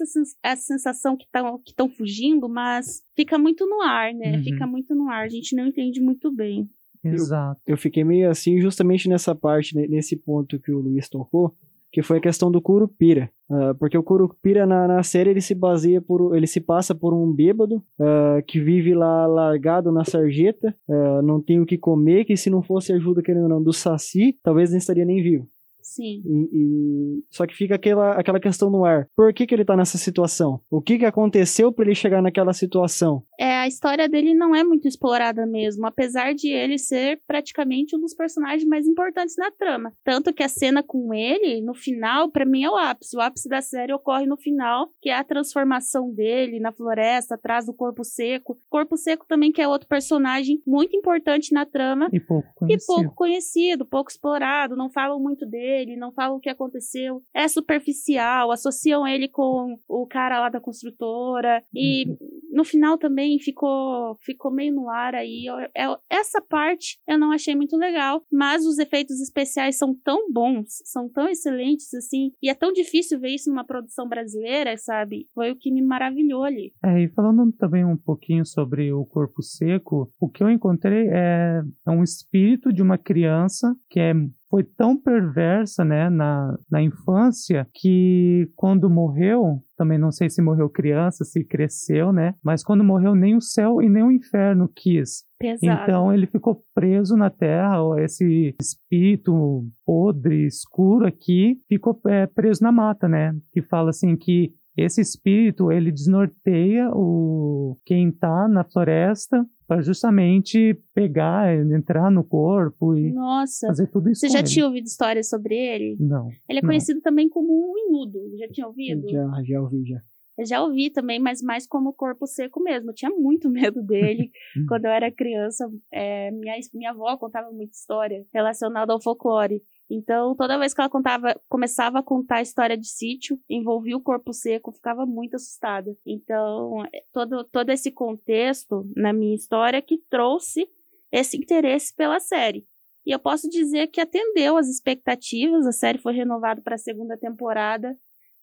essa 0.42 0.62
sensação 0.62 1.14
que 1.14 1.26
estão 1.26 1.88
que 1.88 1.96
fugindo, 1.96 2.48
mas 2.48 3.02
fica 3.14 3.38
muito 3.38 3.66
no 3.66 3.82
ar, 3.82 4.14
né? 4.14 4.38
Uhum. 4.38 4.44
Fica 4.44 4.66
muito 4.66 4.94
no 4.94 5.10
ar, 5.10 5.24
a 5.24 5.28
gente 5.28 5.54
não 5.54 5.66
entende 5.66 6.00
muito 6.00 6.34
bem. 6.34 6.66
Exato. 7.04 7.60
Eu, 7.66 7.74
eu 7.74 7.78
fiquei 7.78 8.02
meio 8.02 8.30
assim 8.30 8.58
justamente 8.58 9.08
nessa 9.10 9.34
parte, 9.34 9.76
nesse 9.88 10.16
ponto 10.16 10.58
que 10.58 10.72
o 10.72 10.80
Luiz 10.80 11.06
tocou, 11.08 11.54
que 11.92 12.02
foi 12.02 12.18
a 12.18 12.20
questão 12.20 12.50
do 12.50 12.60
Curupira. 12.60 13.30
Uh, 13.48 13.74
porque 13.78 13.96
o 13.96 14.02
Curupira 14.02 14.66
na, 14.66 14.88
na, 14.88 15.02
série 15.02 15.30
ele 15.30 15.40
se 15.40 15.54
baseia 15.54 16.00
por 16.02 16.36
ele 16.36 16.48
se 16.48 16.60
passa 16.60 16.94
por 16.94 17.14
um 17.14 17.32
bêbado 17.32 17.76
uh, 17.76 18.42
que 18.46 18.60
vive 18.60 18.92
lá 18.92 19.24
largado 19.26 19.92
na 19.92 20.04
sarjeta, 20.04 20.74
uh, 20.88 21.22
não 21.22 21.40
tem 21.40 21.60
o 21.60 21.66
que 21.66 21.78
comer, 21.78 22.24
que 22.24 22.36
se 22.36 22.50
não 22.50 22.60
fosse 22.60 22.92
ajuda 22.92 23.22
querendo 23.22 23.44
ou 23.44 23.48
não 23.48 23.62
do 23.62 23.72
Saci, 23.72 24.36
talvez 24.42 24.70
não 24.70 24.78
estaria 24.78 25.04
nem 25.04 25.22
vivo. 25.22 25.48
Sim. 25.80 26.20
E, 26.26 26.48
e... 26.52 27.24
Só 27.30 27.46
que 27.46 27.54
fica 27.54 27.76
aquela, 27.76 28.14
aquela 28.14 28.40
questão 28.40 28.68
no 28.68 28.84
ar. 28.84 29.08
Por 29.16 29.32
que, 29.32 29.46
que 29.46 29.54
ele 29.54 29.64
tá 29.64 29.76
nessa 29.76 29.96
situação? 29.96 30.60
O 30.68 30.82
que, 30.82 30.98
que 30.98 31.04
aconteceu 31.04 31.72
para 31.72 31.84
ele 31.84 31.94
chegar 31.94 32.20
naquela 32.20 32.52
situação? 32.52 33.22
É, 33.38 33.58
a 33.58 33.68
história 33.68 34.08
dele 34.08 34.34
não 34.34 34.54
é 34.54 34.64
muito 34.64 34.88
explorada 34.88 35.46
mesmo, 35.46 35.86
apesar 35.86 36.34
de 36.34 36.48
ele 36.48 36.78
ser 36.78 37.20
praticamente 37.26 37.96
um 37.96 38.00
dos 38.00 38.14
personagens 38.14 38.64
mais 38.64 38.86
importantes 38.86 39.36
na 39.36 39.50
trama. 39.50 39.92
Tanto 40.04 40.32
que 40.32 40.42
a 40.42 40.48
cena 40.48 40.82
com 40.82 41.12
ele, 41.12 41.60
no 41.60 41.74
final, 41.74 42.30
para 42.30 42.46
mim 42.46 42.64
é 42.64 42.70
o 42.70 42.76
ápice. 42.76 43.16
O 43.16 43.20
ápice 43.20 43.48
da 43.48 43.60
série 43.60 43.92
ocorre 43.92 44.26
no 44.26 44.36
final, 44.36 44.90
que 45.00 45.10
é 45.10 45.14
a 45.16 45.24
transformação 45.24 46.12
dele 46.12 46.60
na 46.60 46.72
floresta, 46.72 47.34
atrás 47.34 47.66
do 47.66 47.74
corpo 47.74 48.04
seco. 48.04 48.58
Corpo 48.68 48.96
seco 48.96 49.26
também, 49.28 49.52
que 49.52 49.60
é 49.60 49.68
outro 49.68 49.88
personagem 49.88 50.62
muito 50.66 50.96
importante 50.96 51.52
na 51.52 51.66
trama. 51.66 52.08
E 52.12 52.20
pouco 52.20 52.48
conhecido. 52.54 52.82
E 52.82 52.86
pouco 52.86 53.14
conhecido, 53.14 53.86
pouco 53.86 54.10
explorado, 54.10 54.76
não 54.76 54.90
falam 54.90 55.20
muito 55.20 55.46
dele 55.46 55.66
ele, 55.66 55.96
não 55.96 56.12
falam 56.12 56.36
o 56.36 56.40
que 56.40 56.48
aconteceu. 56.48 57.22
É 57.34 57.46
superficial, 57.48 58.50
associam 58.50 59.06
ele 59.06 59.28
com 59.28 59.78
o 59.88 60.06
cara 60.06 60.40
lá 60.40 60.48
da 60.48 60.60
construtora. 60.60 61.62
E 61.74 62.08
uhum. 62.08 62.16
no 62.52 62.64
final 62.64 62.96
também 62.98 63.25
ficou, 63.40 64.16
ficou 64.20 64.52
meio 64.52 64.74
no 64.74 64.88
ar 64.88 65.14
aí. 65.14 65.44
Eu, 65.46 65.56
eu, 65.76 65.98
essa 66.10 66.40
parte 66.40 66.98
eu 67.06 67.18
não 67.18 67.32
achei 67.32 67.54
muito 67.54 67.76
legal, 67.76 68.22
mas 68.30 68.64
os 68.64 68.78
efeitos 68.78 69.20
especiais 69.20 69.76
são 69.76 69.94
tão 70.04 70.30
bons, 70.32 70.66
são 70.84 71.08
tão 71.08 71.28
excelentes 71.28 71.92
assim, 71.94 72.32
e 72.42 72.48
é 72.48 72.54
tão 72.54 72.72
difícil 72.72 73.18
ver 73.20 73.34
isso 73.34 73.50
numa 73.50 73.64
produção 73.64 74.08
brasileira, 74.08 74.76
sabe? 74.76 75.28
Foi 75.34 75.50
o 75.50 75.56
que 75.56 75.72
me 75.72 75.82
maravilhou 75.82 76.44
ali. 76.44 76.72
É, 76.84 77.02
e 77.02 77.08
falando 77.08 77.52
também 77.52 77.84
um 77.84 77.96
pouquinho 77.96 78.44
sobre 78.44 78.92
o 78.92 79.04
corpo 79.04 79.42
seco, 79.42 80.10
o 80.20 80.28
que 80.28 80.42
eu 80.42 80.50
encontrei 80.50 81.08
é, 81.08 81.62
é 81.86 81.90
um 81.90 82.02
espírito 82.02 82.72
de 82.72 82.82
uma 82.82 82.98
criança 82.98 83.74
que 83.90 84.00
é 84.00 84.12
foi 84.50 84.62
tão 84.64 84.96
perversa, 85.00 85.84
né, 85.84 86.08
na, 86.08 86.56
na 86.70 86.82
infância, 86.82 87.66
que 87.74 88.48
quando 88.54 88.88
morreu, 88.88 89.62
também 89.76 89.98
não 89.98 90.10
sei 90.10 90.30
se 90.30 90.40
morreu 90.40 90.70
criança, 90.70 91.24
se 91.24 91.44
cresceu, 91.44 92.12
né, 92.12 92.34
mas 92.42 92.62
quando 92.62 92.84
morreu 92.84 93.14
nem 93.14 93.36
o 93.36 93.40
céu 93.40 93.82
e 93.82 93.88
nem 93.88 94.02
o 94.02 94.10
inferno 94.10 94.70
quis. 94.74 95.24
Pesado. 95.38 95.82
Então 95.82 96.14
ele 96.14 96.26
ficou 96.26 96.64
preso 96.74 97.16
na 97.16 97.28
terra, 97.28 97.78
esse 97.98 98.54
espírito 98.60 99.66
podre, 99.84 100.46
escuro 100.46 101.06
aqui, 101.06 101.60
ficou 101.68 102.00
é, 102.06 102.26
preso 102.26 102.62
na 102.62 102.72
mata, 102.72 103.08
né, 103.08 103.34
que 103.52 103.62
fala 103.62 103.90
assim 103.90 104.16
que 104.16 104.54
esse 104.76 105.00
espírito 105.00 105.70
ele 105.72 105.90
desnorteia 105.92 106.90
o 106.92 107.76
quem 107.84 108.08
está 108.08 108.46
na 108.48 108.64
floresta 108.64 109.44
para 109.66 109.82
justamente 109.82 110.78
pegar, 110.94 111.52
entrar 111.72 112.10
no 112.10 112.22
corpo 112.22 112.94
e 112.96 113.12
Nossa. 113.12 113.66
fazer 113.66 113.88
tudo 113.88 114.10
isso. 114.10 114.20
Você 114.20 114.28
já 114.28 114.38
ele. 114.38 114.48
tinha 114.48 114.66
ouvido 114.66 114.84
histórias 114.86 115.28
sobre 115.28 115.56
ele? 115.56 115.96
Não. 115.98 116.28
Ele 116.48 116.60
é 116.60 116.62
Não. 116.62 116.68
conhecido 116.68 117.00
também 117.00 117.28
como 117.28 117.48
um 117.52 117.74
inudo. 117.88 118.18
Já 118.38 118.46
tinha 118.48 118.66
ouvido? 118.66 119.08
Já, 119.08 119.26
já 119.44 119.60
ouvi, 119.60 119.84
já. 119.84 119.98
Eu 120.38 120.44
já 120.46 120.62
ouvi 120.62 120.90
também, 120.90 121.18
mas 121.18 121.40
mais 121.42 121.66
como 121.66 121.94
corpo 121.94 122.26
seco 122.26 122.62
mesmo. 122.62 122.90
Eu 122.90 122.94
tinha 122.94 123.10
muito 123.10 123.48
medo 123.50 123.82
dele 123.82 124.30
Hum. 124.56 124.66
quando 124.68 124.84
eu 124.84 124.90
era 124.90 125.10
criança. 125.10 125.68
É, 125.92 126.30
minha, 126.30 126.54
minha 126.74 126.90
avó 126.90 127.16
contava 127.16 127.50
muita 127.50 127.72
história 127.72 128.24
relacionada 128.32 128.92
ao 128.92 129.02
folclore. 129.02 129.62
Então, 129.88 130.34
toda 130.34 130.58
vez 130.58 130.74
que 130.74 130.80
ela 130.80 130.90
contava, 130.90 131.40
começava 131.48 132.00
a 132.00 132.02
contar 132.02 132.36
a 132.36 132.42
história 132.42 132.76
de 132.76 132.88
sítio, 132.88 133.38
envolvia 133.48 133.96
o 133.96 134.02
corpo 134.02 134.32
seco, 134.32 134.72
ficava 134.72 135.06
muito 135.06 135.36
assustada. 135.36 135.96
Então, 136.04 136.84
é, 136.92 137.02
todo, 137.12 137.44
todo 137.44 137.70
esse 137.70 137.92
contexto 137.92 138.84
na 138.96 139.12
minha 139.12 139.34
história 139.34 139.80
que 139.80 139.98
trouxe 140.10 140.68
esse 141.12 141.36
interesse 141.36 141.94
pela 141.94 142.18
série. 142.18 142.66
E 143.06 143.12
eu 143.12 143.18
posso 143.20 143.48
dizer 143.48 143.86
que 143.86 144.00
atendeu 144.00 144.56
às 144.56 144.68
expectativas, 144.68 145.64
a 145.64 145.72
série 145.72 145.98
foi 145.98 146.12
renovada 146.12 146.60
para 146.60 146.74
a 146.74 146.78
segunda 146.78 147.16
temporada. 147.16 147.96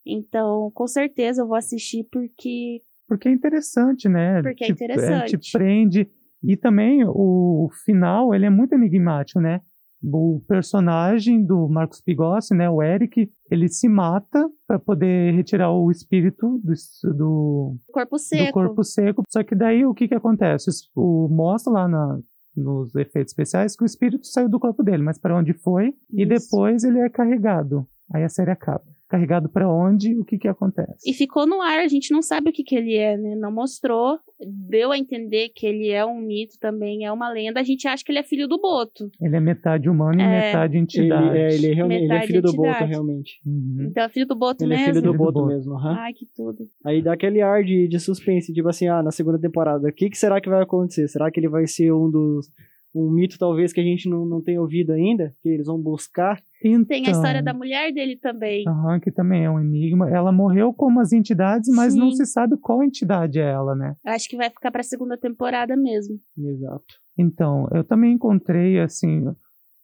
Então, 0.05 0.71
com 0.73 0.87
certeza 0.87 1.41
eu 1.41 1.47
vou 1.47 1.57
assistir 1.57 2.07
porque 2.09 2.81
Porque 3.05 3.27
é 3.27 3.31
interessante, 3.31 4.07
né? 4.07 4.41
Porque 4.41 4.63
é 4.63 4.67
Te- 4.67 4.73
interessante. 4.73 5.37
te 5.37 5.51
prende. 5.51 6.09
E 6.41 6.55
também 6.55 7.03
o 7.05 7.69
final, 7.85 8.33
ele 8.33 8.45
é 8.45 8.49
muito 8.49 8.73
enigmático, 8.73 9.41
né? 9.41 9.61
O 10.03 10.41
personagem 10.47 11.45
do 11.45 11.67
Marcos 11.69 12.01
Pigossi, 12.01 12.53
né, 12.53 12.69
o 12.69 12.83
Eric, 12.83 13.31
ele 13.49 13.69
se 13.69 13.87
mata 13.87 14.49
para 14.67 14.77
poder 14.77 15.33
retirar 15.33 15.71
o 15.71 15.89
espírito 15.89 16.59
do, 16.63 16.73
do, 17.15 17.77
corpo 17.91 18.17
seco. 18.17 18.45
do 18.45 18.51
corpo 18.51 18.83
seco. 18.83 19.23
Só 19.29 19.43
que 19.43 19.55
daí 19.55 19.85
o 19.85 19.93
que 19.93 20.07
que 20.07 20.15
acontece? 20.15 20.69
O, 20.93 21.29
mostra 21.29 21.71
lá 21.71 21.87
na, 21.87 22.19
nos 22.55 22.93
efeitos 22.95 23.31
especiais 23.31 23.75
que 23.75 23.83
o 23.83 23.85
espírito 23.85 24.27
saiu 24.27 24.49
do 24.49 24.59
corpo 24.59 24.83
dele, 24.83 25.03
mas 25.03 25.17
para 25.17 25.37
onde 25.37 25.53
foi? 25.53 25.93
E 26.11 26.23
Isso. 26.23 26.29
depois 26.29 26.83
ele 26.83 26.99
é 26.99 27.09
carregado. 27.09 27.87
Aí 28.13 28.23
a 28.23 28.29
série 28.29 28.51
acaba. 28.51 28.83
Carregado 29.13 29.47
para 29.47 29.69
onde? 29.69 30.19
O 30.19 30.25
que 30.25 30.39
que 30.39 30.47
acontece? 30.47 31.07
E 31.07 31.13
ficou 31.13 31.45
no 31.45 31.61
ar, 31.61 31.81
a 31.81 31.87
gente 31.87 32.11
não 32.11 32.23
sabe 32.23 32.49
o 32.49 32.51
que, 32.51 32.63
que 32.63 32.75
ele 32.75 32.95
é, 32.95 33.15
né? 33.15 33.35
Não 33.35 33.51
mostrou. 33.51 34.17
Deu 34.43 34.91
a 34.91 34.97
entender 34.97 35.49
que 35.55 35.67
ele 35.67 35.89
é 35.89 36.03
um 36.03 36.19
mito 36.19 36.55
também, 36.59 37.05
é 37.05 37.11
uma 37.11 37.31
lenda. 37.31 37.59
A 37.59 37.63
gente 37.63 37.87
acha 37.87 38.03
que 38.03 38.11
ele 38.11 38.17
é 38.17 38.23
filho 38.23 38.47
do 38.47 38.59
Boto. 38.59 39.11
Ele 39.21 39.35
é 39.35 39.39
metade 39.39 39.87
humano 39.87 40.19
e 40.19 40.23
É. 40.23 40.47
metade 40.47 40.73
Ele, 40.73 40.81
entidade. 40.83 41.37
é, 41.37 41.53
ele, 41.53 41.67
é 41.67 41.73
realmente, 41.75 42.03
ele 42.05 42.13
é 42.13 42.21
filho 42.25 42.41
do 42.41 42.47
entidade. 42.49 42.73
Boto, 42.79 42.89
realmente. 42.89 43.41
Uhum. 43.45 43.87
Então 43.91 44.03
é 44.03 44.09
filho 44.09 44.25
do 44.25 44.35
Boto 44.35 44.63
Ele 44.63 44.73
é 44.73 44.77
mesmo. 44.77 44.93
filho 44.93 45.01
do 45.03 45.05
Filho 45.05 45.13
do 45.13 45.17
Boto 45.23 45.33
Boto. 45.41 45.47
mesmo, 45.47 45.73
aham. 45.75 45.95
Ai, 45.99 46.13
que 46.13 46.25
tudo. 46.35 46.67
Aí 46.83 46.99
dá 47.03 47.13
aquele 47.13 47.39
ar 47.43 47.63
de, 47.63 47.87
de 47.87 47.99
suspense, 47.99 48.51
tipo 48.51 48.67
assim, 48.67 48.87
ah, 48.87 49.03
na 49.03 49.11
segunda 49.11 49.37
temporada, 49.39 49.87
o 49.87 49.93
que, 49.93 50.09
que 50.09 50.17
será 50.17 50.41
que 50.41 50.49
vai 50.49 50.63
acontecer? 50.63 51.07
Será 51.07 51.29
que 51.29 51.39
ele 51.39 51.49
vai 51.49 51.67
ser 51.67 51.93
um 51.93 52.09
dos. 52.09 52.47
Um 52.93 53.09
mito 53.09 53.37
talvez 53.39 53.73
que 53.73 53.79
a 53.79 53.83
gente 53.83 54.07
não, 54.07 54.25
não 54.25 54.41
tenha 54.41 54.61
ouvido 54.61 54.91
ainda? 54.91 55.35
Que 55.41 55.49
eles 55.49 55.65
vão 55.67 55.79
buscar? 55.81 56.41
Então, 56.63 56.85
Tem 56.85 57.07
a 57.07 57.11
história 57.11 57.43
da 57.43 57.53
mulher 57.53 57.91
dele 57.91 58.15
também. 58.15 58.63
Aham, 58.67 58.99
que 58.99 59.11
também 59.11 59.43
é 59.43 59.49
um 59.49 59.59
enigma. 59.59 60.09
Ela 60.09 60.31
morreu 60.31 60.73
como 60.73 60.99
as 60.99 61.11
entidades, 61.11 61.69
mas 61.75 61.95
não 61.95 62.11
Sim. 62.11 62.17
se 62.17 62.31
sabe 62.31 62.55
qual 62.57 62.83
entidade 62.83 63.39
é 63.39 63.51
ela, 63.51 63.75
né? 63.75 63.95
Acho 64.05 64.29
que 64.29 64.37
vai 64.37 64.49
ficar 64.49 64.71
pra 64.71 64.83
segunda 64.83 65.17
temporada 65.17 65.75
mesmo. 65.75 66.19
Exato. 66.37 66.85
Então, 67.17 67.67
eu 67.73 67.83
também 67.83 68.13
encontrei, 68.13 68.79
assim, 68.79 69.25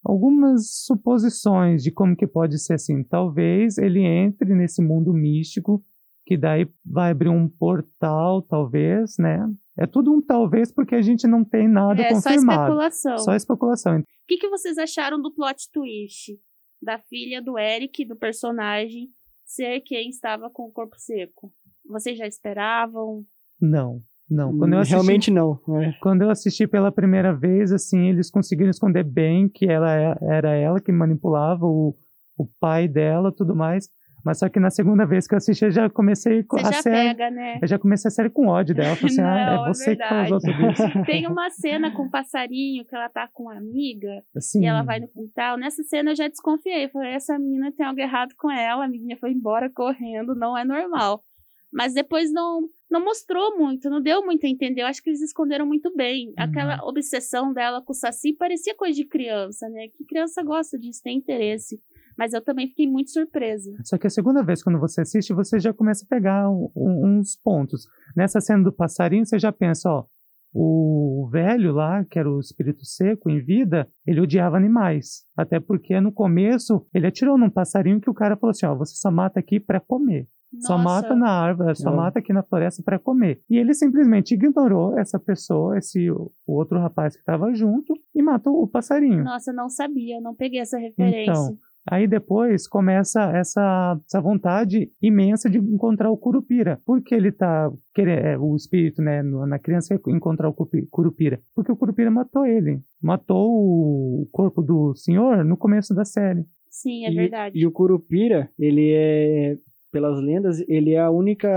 algumas 0.03 0.85
suposições 0.85 1.83
de 1.83 1.91
como 1.91 2.15
que 2.15 2.27
pode 2.27 2.57
ser 2.59 2.73
assim. 2.75 3.03
Talvez 3.03 3.77
ele 3.77 3.99
entre 3.99 4.55
nesse 4.55 4.81
mundo 4.81 5.13
místico, 5.13 5.83
que 6.29 6.37
daí 6.37 6.69
vai 6.85 7.09
abrir 7.09 7.29
um 7.29 7.49
portal, 7.49 8.43
talvez, 8.43 9.15
né? 9.17 9.39
É 9.75 9.87
tudo 9.87 10.13
um 10.13 10.21
talvez 10.21 10.71
porque 10.71 10.93
a 10.93 11.01
gente 11.01 11.25
não 11.27 11.43
tem 11.43 11.67
nada 11.67 11.99
é 11.99 12.09
só 12.13 12.29
confirmado. 12.29 12.61
especulação. 12.61 13.17
Só 13.17 13.33
especulação. 13.35 13.97
O 13.99 14.03
que, 14.27 14.37
que 14.37 14.47
vocês 14.47 14.77
acharam 14.77 15.19
do 15.19 15.33
plot 15.33 15.71
twist? 15.73 16.39
Da 16.79 16.99
filha 16.99 17.41
do 17.41 17.57
Eric, 17.57 18.05
do 18.05 18.15
personagem, 18.15 19.09
ser 19.43 19.81
quem 19.81 20.09
estava 20.09 20.51
com 20.51 20.67
o 20.67 20.71
corpo 20.71 20.95
seco? 20.99 21.51
Vocês 21.89 22.15
já 22.15 22.27
esperavam? 22.27 23.23
Não, 23.59 24.03
não. 24.29 24.55
Quando 24.55 24.73
eu 24.73 24.79
assisti, 24.79 24.93
Realmente 24.93 25.31
não. 25.31 25.59
é. 25.81 25.93
quando 25.99 26.21
eu 26.21 26.29
assisti 26.29 26.67
pela 26.67 26.91
primeira 26.91 27.33
vez, 27.35 27.71
assim, 27.71 28.09
eles 28.09 28.29
conseguiram 28.29 28.69
esconder 28.69 29.03
bem 29.03 29.49
que 29.49 29.65
ela 29.65 29.91
é- 29.95 30.17
era 30.21 30.53
ela 30.53 30.79
que 30.79 30.91
manipulava 30.91 31.65
o, 31.65 31.97
o 32.37 32.45
pai 32.59 32.87
dela, 32.87 33.33
tudo 33.35 33.55
mais. 33.55 33.89
Mas 34.23 34.39
só 34.39 34.49
que 34.49 34.59
na 34.59 34.69
segunda 34.69 35.05
vez 35.05 35.27
que 35.27 35.33
eu 35.33 35.37
assisti, 35.37 35.65
eu 35.65 35.71
já 35.71 35.89
comecei 35.89 36.43
com 36.43 36.57
Você 36.57 36.67
a 36.67 36.71
já 36.71 36.81
série. 36.81 37.09
pega, 37.09 37.31
né? 37.31 37.59
Eu 37.61 37.67
já 37.67 37.79
comecei 37.79 38.09
a 38.09 38.11
série 38.11 38.29
com 38.29 38.47
ódio 38.47 38.75
dela. 38.75 38.95
Falei 38.95 39.13
assim, 39.13 39.21
ah, 39.23 39.55
Não, 39.55 39.65
é 39.65 39.69
é 39.69 39.73
você 39.73 39.95
que 39.95 40.07
causou 40.07 40.39
tudo 40.39 40.71
isso. 40.71 40.83
Tem 41.05 41.27
uma 41.27 41.49
cena 41.49 41.91
com 41.91 42.03
um 42.03 42.09
passarinho 42.09 42.85
que 42.85 42.95
ela 42.95 43.09
tá 43.09 43.29
com 43.31 43.43
uma 43.43 43.57
amiga 43.57 44.23
Assim, 44.35 44.63
e 44.63 44.65
ela 44.65 44.83
vai 44.83 44.99
no 44.99 45.07
quintal. 45.07 45.57
Nessa 45.57 45.83
cena 45.83 46.11
eu 46.11 46.15
já 46.15 46.27
desconfiei. 46.27 46.89
Falei, 46.89 47.13
essa 47.13 47.37
menina 47.39 47.71
tem 47.71 47.85
algo 47.85 47.99
errado 47.99 48.33
com 48.37 48.51
ela. 48.51 48.83
A 48.83 48.85
amiguinha 48.85 49.17
foi 49.17 49.31
embora 49.31 49.69
correndo, 49.69 50.35
não 50.35 50.57
é 50.57 50.65
normal. 50.65 51.23
Mas 51.71 51.93
depois 51.93 52.31
não, 52.33 52.67
não 52.89 53.03
mostrou 53.03 53.55
muito, 53.57 53.89
não 53.89 54.01
deu 54.01 54.25
muito 54.25 54.45
a 54.45 54.49
entender. 54.49 54.81
Eu 54.81 54.87
acho 54.87 55.03
que 55.03 55.09
eles 55.09 55.21
esconderam 55.21 55.65
muito 55.65 55.93
bem. 55.95 56.33
Aquela 56.35 56.83
obsessão 56.83 57.53
dela 57.53 57.81
com 57.81 57.91
o 57.91 57.95
Saci 57.95 58.33
parecia 58.33 58.75
coisa 58.75 58.95
de 58.95 59.05
criança, 59.05 59.69
né? 59.69 59.87
Que 59.89 60.03
criança 60.03 60.41
gosta 60.41 60.79
disso, 60.79 61.01
tem 61.03 61.17
interesse. 61.17 61.79
Mas 62.19 62.33
eu 62.33 62.41
também 62.43 62.67
fiquei 62.67 62.85
muito 62.87 63.09
surpresa. 63.11 63.71
Só 63.85 63.97
que 63.97 64.05
a 64.05 64.09
segunda 64.09 64.43
vez, 64.43 64.61
quando 64.61 64.77
você 64.77 65.01
assiste, 65.01 65.33
você 65.33 65.57
já 65.59 65.73
começa 65.73 66.03
a 66.05 66.07
pegar 66.07 66.49
um- 66.51 66.69
um- 66.75 67.19
uns 67.19 67.35
pontos. 67.41 67.87
Nessa 68.15 68.41
cena 68.41 68.61
do 68.63 68.73
passarinho, 68.73 69.25
você 69.25 69.39
já 69.39 69.51
pensa, 69.51 69.89
ó, 69.89 70.05
o 70.53 71.29
velho 71.31 71.71
lá, 71.73 72.03
que 72.05 72.17
era 72.19 72.29
o 72.29 72.39
espírito 72.39 72.83
seco 72.83 73.29
em 73.29 73.39
vida, 73.39 73.87
ele 74.05 74.19
odiava 74.19 74.57
animais. 74.57 75.23
Até 75.37 75.59
porque 75.59 75.99
no 76.01 76.11
começo, 76.11 76.85
ele 76.93 77.07
atirou 77.07 77.37
num 77.37 77.49
passarinho 77.49 78.01
que 78.01 78.09
o 78.09 78.13
cara 78.13 78.35
falou 78.35 78.51
assim, 78.51 78.65
ó, 78.65 78.75
você 78.75 78.95
só 78.95 79.11
mata 79.11 79.39
aqui 79.39 79.59
pra 79.59 79.79
comer. 79.79 80.27
Só 80.61 80.79
Nossa, 80.79 80.83
mata 81.03 81.15
na 81.15 81.29
árvore, 81.29 81.75
só 81.75 81.91
É. 81.91 81.95
mata 81.95 82.17
aqui 82.17 82.33
na 82.33 82.41
floresta 82.41 82.81
para 82.83 82.97
comer. 82.97 83.39
E 83.47 83.55
ele 83.57 83.71
simplesmente 83.75 84.33
ignorou 84.33 84.97
essa 84.97 85.19
pessoa, 85.19 85.77
esse 85.77 86.09
o 86.09 86.31
outro 86.47 86.79
rapaz 86.79 87.13
que 87.13 87.19
estava 87.19 87.53
junto 87.53 87.93
e 88.15 88.21
matou 88.23 88.59
o 88.63 88.67
passarinho. 88.67 89.23
Nossa, 89.23 89.51
eu 89.51 89.55
não 89.55 89.69
sabia, 89.69 90.19
não 90.19 90.33
peguei 90.33 90.59
essa 90.59 90.79
referência. 90.79 91.31
Então, 91.31 91.57
Aí 91.91 92.07
depois 92.07 92.67
começa 92.67 93.31
essa, 93.35 93.99
essa 94.05 94.21
vontade 94.21 94.91
imensa 95.01 95.49
de 95.49 95.57
encontrar 95.57 96.11
o 96.11 96.17
Curupira. 96.17 96.79
Por 96.85 97.01
que 97.01 97.15
ele 97.15 97.31
tá 97.31 97.71
querendo, 97.95 98.25
é, 98.25 98.37
o 98.37 98.55
espírito, 98.55 99.01
né, 99.01 99.23
na 99.23 99.57
criança 99.57 99.99
encontrar 100.07 100.49
o 100.49 100.53
Curupira? 100.53 101.41
Porque 101.55 101.71
o 101.71 101.75
Curupira 101.75 102.11
matou 102.11 102.45
ele. 102.45 102.79
Matou 103.01 103.49
o 103.49 104.29
corpo 104.31 104.61
do 104.61 104.93
senhor 104.95 105.43
no 105.43 105.57
começo 105.57 105.95
da 105.95 106.05
série. 106.05 106.45
Sim, 106.69 107.05
é 107.05 107.11
e, 107.11 107.15
verdade. 107.15 107.57
E 107.57 107.65
o 107.65 107.71
Curupira, 107.71 108.51
ele 108.59 108.93
é, 108.93 109.57
pelas 109.91 110.21
lendas, 110.23 110.63
ele 110.67 110.91
é 110.91 110.99
a 110.99 111.09
única, 111.09 111.49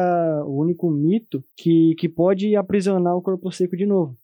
o 0.46 0.62
único 0.62 0.90
mito 0.90 1.44
que, 1.54 1.94
que 1.98 2.08
pode 2.08 2.56
aprisionar 2.56 3.14
o 3.14 3.20
corpo 3.20 3.52
seco 3.52 3.76
de 3.76 3.84
novo. 3.84 4.16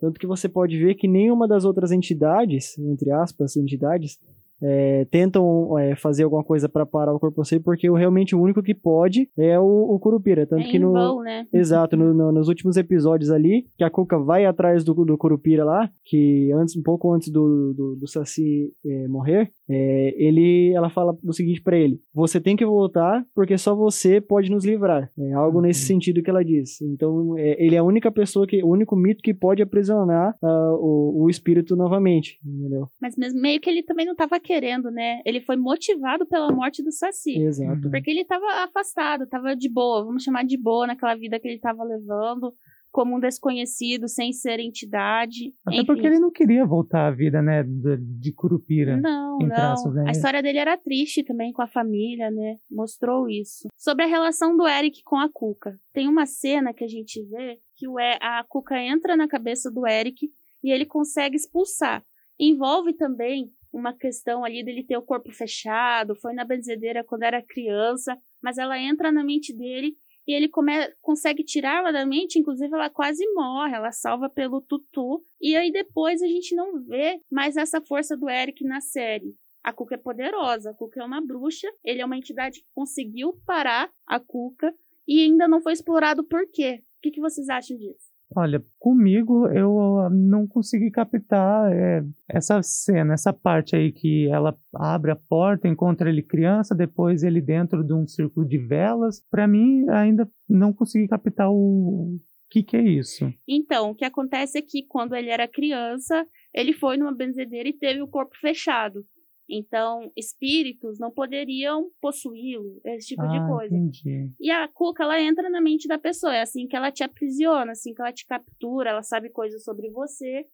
Tanto 0.00 0.18
que 0.18 0.26
você 0.26 0.48
pode 0.48 0.76
ver 0.76 0.96
que 0.96 1.06
nenhuma 1.06 1.46
das 1.46 1.64
outras 1.64 1.92
entidades, 1.92 2.76
entre 2.76 3.12
aspas, 3.12 3.56
entidades, 3.56 4.18
é, 4.62 5.04
tentam 5.10 5.78
é, 5.78 5.96
fazer 5.96 6.22
alguma 6.24 6.44
coisa 6.44 6.68
para 6.68 6.86
parar 6.86 7.12
o 7.14 7.18
corpo 7.18 7.44
seco, 7.44 7.64
porque 7.64 7.90
o- 7.90 7.94
realmente 7.94 8.34
o 8.36 8.40
único 8.40 8.62
que 8.62 8.74
pode 8.74 9.28
é 9.36 9.58
o, 9.58 9.64
o 9.64 9.98
Curupira. 9.98 10.46
Tanto 10.46 10.62
é 10.62 10.70
que 10.70 10.78
no, 10.78 10.92
vão, 10.92 11.22
né? 11.22 11.46
Exato, 11.52 11.96
no- 11.96 12.14
no- 12.14 12.32
nos 12.32 12.48
últimos 12.48 12.76
episódios 12.76 13.30
ali, 13.30 13.66
que 13.76 13.84
a 13.84 13.90
Cuca 13.90 14.18
vai 14.18 14.44
atrás 14.46 14.84
do, 14.84 14.94
do 15.04 15.18
Curupira 15.18 15.64
lá, 15.64 15.90
que 16.04 16.50
antes, 16.52 16.76
um 16.76 16.82
pouco 16.82 17.12
antes 17.12 17.30
do, 17.30 17.74
do, 17.74 17.96
do 17.96 18.06
Saci 18.08 18.72
eh, 18.86 19.08
morrer, 19.08 19.50
eh, 19.72 20.14
ele, 20.16 20.72
ela 20.74 20.88
fala 20.90 21.16
o 21.24 21.32
seguinte 21.32 21.62
pra 21.62 21.76
ele: 21.76 22.00
Você 22.14 22.40
tem 22.40 22.56
que 22.56 22.64
voltar, 22.64 23.24
porque 23.34 23.56
só 23.58 23.74
você 23.74 24.20
pode 24.20 24.50
nos 24.50 24.64
livrar. 24.64 25.10
É 25.18 25.32
algo 25.32 25.58
Uhum. 25.58 25.62
nesse 25.64 25.86
sentido 25.86 26.22
que 26.22 26.30
ela 26.30 26.44
diz. 26.44 26.80
Então, 26.80 27.36
eh, 27.38 27.56
ele 27.58 27.74
é 27.74 27.78
a 27.78 27.84
única 27.84 28.10
pessoa 28.10 28.46
que, 28.46 28.62
o 28.62 28.68
único 28.68 28.94
mito 28.96 29.22
que 29.22 29.34
pode 29.34 29.62
aprisionar 29.62 30.34
ah, 30.42 30.74
o, 30.78 31.24
o 31.24 31.30
espírito 31.30 31.76
novamente, 31.76 32.38
entendeu? 32.44 32.88
Mas 33.00 33.16
mesmo, 33.16 33.40
meio 33.40 33.60
que 33.60 33.68
ele 33.70 33.82
também 33.82 34.06
não 34.06 34.14
tava 34.14 34.38
querendo, 34.40 34.90
né? 34.90 35.20
Ele 35.24 35.40
foi 35.40 35.56
motivado 35.56 36.26
pela 36.26 36.50
morte 36.52 36.82
do 36.82 36.90
Saci. 36.92 37.38
Exato. 37.38 37.84
Uhum. 37.86 37.90
Porque 37.90 38.10
ele 38.10 38.24
tava 38.24 38.46
afastado, 38.64 39.26
tava 39.26 39.54
de 39.56 39.68
boa, 39.68 40.04
vamos 40.04 40.22
chamar 40.22 40.44
de 40.44 40.56
boa 40.56 40.86
naquela 40.86 41.14
vida 41.14 41.38
que 41.38 41.48
ele 41.48 41.58
tava 41.58 41.82
levando. 41.84 42.52
Como 42.92 43.16
um 43.16 43.20
desconhecido, 43.20 44.06
sem 44.06 44.32
ser 44.32 44.60
entidade. 44.60 45.54
Até 45.66 45.78
enfim. 45.78 45.86
porque 45.86 46.06
ele 46.06 46.20
não 46.20 46.30
queria 46.30 46.64
voltar 46.66 47.08
à 47.08 47.10
vida, 47.10 47.40
né, 47.40 47.62
de, 47.62 47.96
de 47.96 48.32
Curupira. 48.32 48.96
Não, 48.98 49.38
não. 49.38 49.48
traços, 49.48 49.94
né? 49.94 50.04
A 50.06 50.10
história 50.10 50.42
dele 50.42 50.58
era 50.58 50.76
triste 50.76 51.24
também 51.24 51.52
com 51.52 51.62
a 51.62 51.66
família, 51.66 52.30
né? 52.30 52.56
Mostrou 52.70 53.28
isso. 53.28 53.66
Sobre 53.76 54.04
a 54.04 54.08
relação 54.08 54.56
do 54.56 54.68
Eric 54.68 55.02
com 55.04 55.16
a 55.16 55.28
Cuca. 55.32 55.76
Tem 55.92 56.06
uma 56.06 56.26
cena 56.26 56.74
que 56.74 56.84
a 56.84 56.88
gente 56.88 57.24
vê 57.24 57.58
que 57.74 57.88
o 57.88 57.96
a 57.98 58.44
Cuca 58.46 58.78
entra 58.78 59.16
na 59.16 59.26
cabeça 59.26 59.70
do 59.70 59.86
Eric 59.86 60.30
e 60.62 60.70
ele 60.70 60.84
consegue 60.84 61.34
expulsar. 61.34 62.04
Envolve 62.38 62.92
também 62.92 63.50
uma 63.72 63.96
questão 63.96 64.44
ali 64.44 64.62
dele 64.62 64.84
ter 64.84 64.98
o 64.98 65.02
corpo 65.02 65.32
fechado, 65.32 66.14
foi 66.16 66.34
na 66.34 66.44
benzedeira 66.44 67.02
quando 67.02 67.22
era 67.22 67.42
criança, 67.42 68.18
mas 68.42 68.58
ela 68.58 68.78
entra 68.78 69.10
na 69.10 69.24
mente 69.24 69.56
dele 69.56 69.96
e 70.26 70.34
ele 70.34 70.48
come- 70.48 70.94
consegue 71.00 71.44
tirá-la 71.44 71.90
da 71.90 72.06
mente, 72.06 72.38
inclusive 72.38 72.72
ela 72.72 72.90
quase 72.90 73.24
morre, 73.32 73.74
ela 73.74 73.92
salva 73.92 74.28
pelo 74.28 74.60
tutu, 74.60 75.24
e 75.40 75.56
aí 75.56 75.70
depois 75.72 76.22
a 76.22 76.26
gente 76.26 76.54
não 76.54 76.82
vê 76.82 77.20
mais 77.30 77.56
essa 77.56 77.80
força 77.80 78.16
do 78.16 78.28
Eric 78.28 78.64
na 78.64 78.80
série. 78.80 79.34
A 79.64 79.72
Cuca 79.72 79.94
é 79.94 79.98
poderosa, 79.98 80.70
a 80.70 80.74
Cuca 80.74 81.00
é 81.00 81.04
uma 81.04 81.24
bruxa, 81.24 81.68
ele 81.84 82.00
é 82.00 82.04
uma 82.04 82.16
entidade 82.16 82.60
que 82.60 82.66
conseguiu 82.74 83.34
parar 83.46 83.90
a 84.06 84.18
Cuca 84.18 84.74
e 85.06 85.22
ainda 85.22 85.46
não 85.46 85.60
foi 85.60 85.72
explorado 85.72 86.24
por 86.24 86.48
quê. 86.52 86.82
O 86.98 87.00
que, 87.02 87.10
que 87.10 87.20
vocês 87.20 87.48
acham 87.48 87.76
disso? 87.76 88.11
Olha, 88.34 88.64
comigo 88.78 89.46
eu 89.48 90.00
ah, 90.00 90.10
não 90.10 90.46
consegui 90.46 90.90
captar 90.90 91.72
é, 91.72 92.02
essa 92.28 92.62
cena, 92.62 93.14
essa 93.14 93.32
parte 93.32 93.76
aí 93.76 93.92
que 93.92 94.28
ela 94.28 94.56
abre 94.74 95.10
a 95.10 95.16
porta, 95.16 95.68
encontra 95.68 96.08
ele 96.08 96.22
criança, 96.22 96.74
depois 96.74 97.22
ele 97.22 97.40
dentro 97.40 97.84
de 97.84 97.92
um 97.92 98.06
círculo 98.06 98.46
de 98.46 98.58
velas. 98.58 99.22
Pra 99.30 99.46
mim, 99.46 99.88
ainda 99.90 100.28
não 100.48 100.72
consegui 100.72 101.08
captar 101.08 101.50
o 101.50 102.18
que 102.50 102.62
que 102.62 102.76
é 102.76 102.82
isso. 102.82 103.32
Então, 103.48 103.90
o 103.90 103.94
que 103.94 104.04
acontece 104.04 104.58
é 104.58 104.62
que 104.62 104.84
quando 104.86 105.14
ele 105.14 105.30
era 105.30 105.48
criança, 105.48 106.26
ele 106.54 106.74
foi 106.74 106.98
numa 106.98 107.14
benzedeira 107.14 107.68
e 107.68 107.72
teve 107.72 108.02
o 108.02 108.08
corpo 108.08 108.36
fechado. 108.38 109.04
Então, 109.48 110.10
espíritos 110.16 110.98
não 110.98 111.10
poderiam 111.10 111.90
possuí-lo, 112.00 112.80
esse 112.84 113.08
tipo 113.08 113.26
de 113.28 113.36
ah, 113.36 113.46
coisa. 113.46 113.76
entendi. 113.76 114.30
E 114.40 114.50
a 114.50 114.66
cuca, 114.68 115.02
ela 115.02 115.20
entra 115.20 115.50
na 115.50 115.60
mente 115.60 115.86
da 115.88 115.98
pessoa. 115.98 116.34
É 116.34 116.42
assim 116.42 116.66
que 116.66 116.76
ela 116.76 116.90
te 116.90 117.02
aprisiona, 117.02 117.72
assim 117.72 117.92
que 117.92 118.00
ela 118.00 118.12
te 118.12 118.24
captura, 118.26 118.90
ela 118.90 119.02
sabe 119.02 119.30
coisas 119.30 119.62
sobre 119.64 119.90
você. 119.90 120.46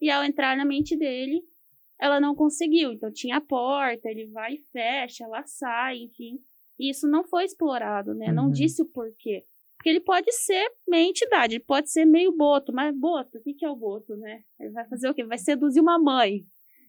E 0.00 0.10
ao 0.10 0.24
entrar 0.24 0.56
na 0.56 0.64
mente 0.64 0.96
dele, 0.96 1.42
ela 2.00 2.20
não 2.20 2.34
conseguiu. 2.34 2.92
Então 2.92 3.10
tinha 3.12 3.36
a 3.38 3.40
porta, 3.40 4.08
ele 4.08 4.26
vai 4.28 4.54
e 4.54 4.62
fecha, 4.72 5.24
ela 5.24 5.42
sai, 5.46 5.98
enfim. 5.98 6.38
E 6.78 6.90
isso 6.90 7.08
não 7.08 7.24
foi 7.24 7.44
explorado, 7.44 8.14
né? 8.14 8.30
Não 8.32 8.44
Uhum. 8.46 8.50
disse 8.52 8.82
o 8.82 8.86
porquê. 8.86 9.44
Porque 9.76 9.90
ele 9.90 10.00
pode 10.00 10.30
ser 10.32 10.66
meia 10.88 11.08
entidade, 11.08 11.56
ele 11.56 11.64
pode 11.64 11.90
ser 11.90 12.04
meio 12.06 12.32
boto, 12.34 12.72
mas 12.72 12.94
boto, 12.96 13.38
o 13.38 13.42
que, 13.42 13.52
que 13.54 13.64
é 13.64 13.70
o 13.70 13.76
boto, 13.76 14.16
né? 14.16 14.42
Ele 14.58 14.70
vai 14.70 14.86
fazer 14.88 15.08
o 15.10 15.14
quê? 15.14 15.24
Vai 15.24 15.38
seduzir 15.38 15.80
uma 15.80 15.98
mãe, 15.98 16.44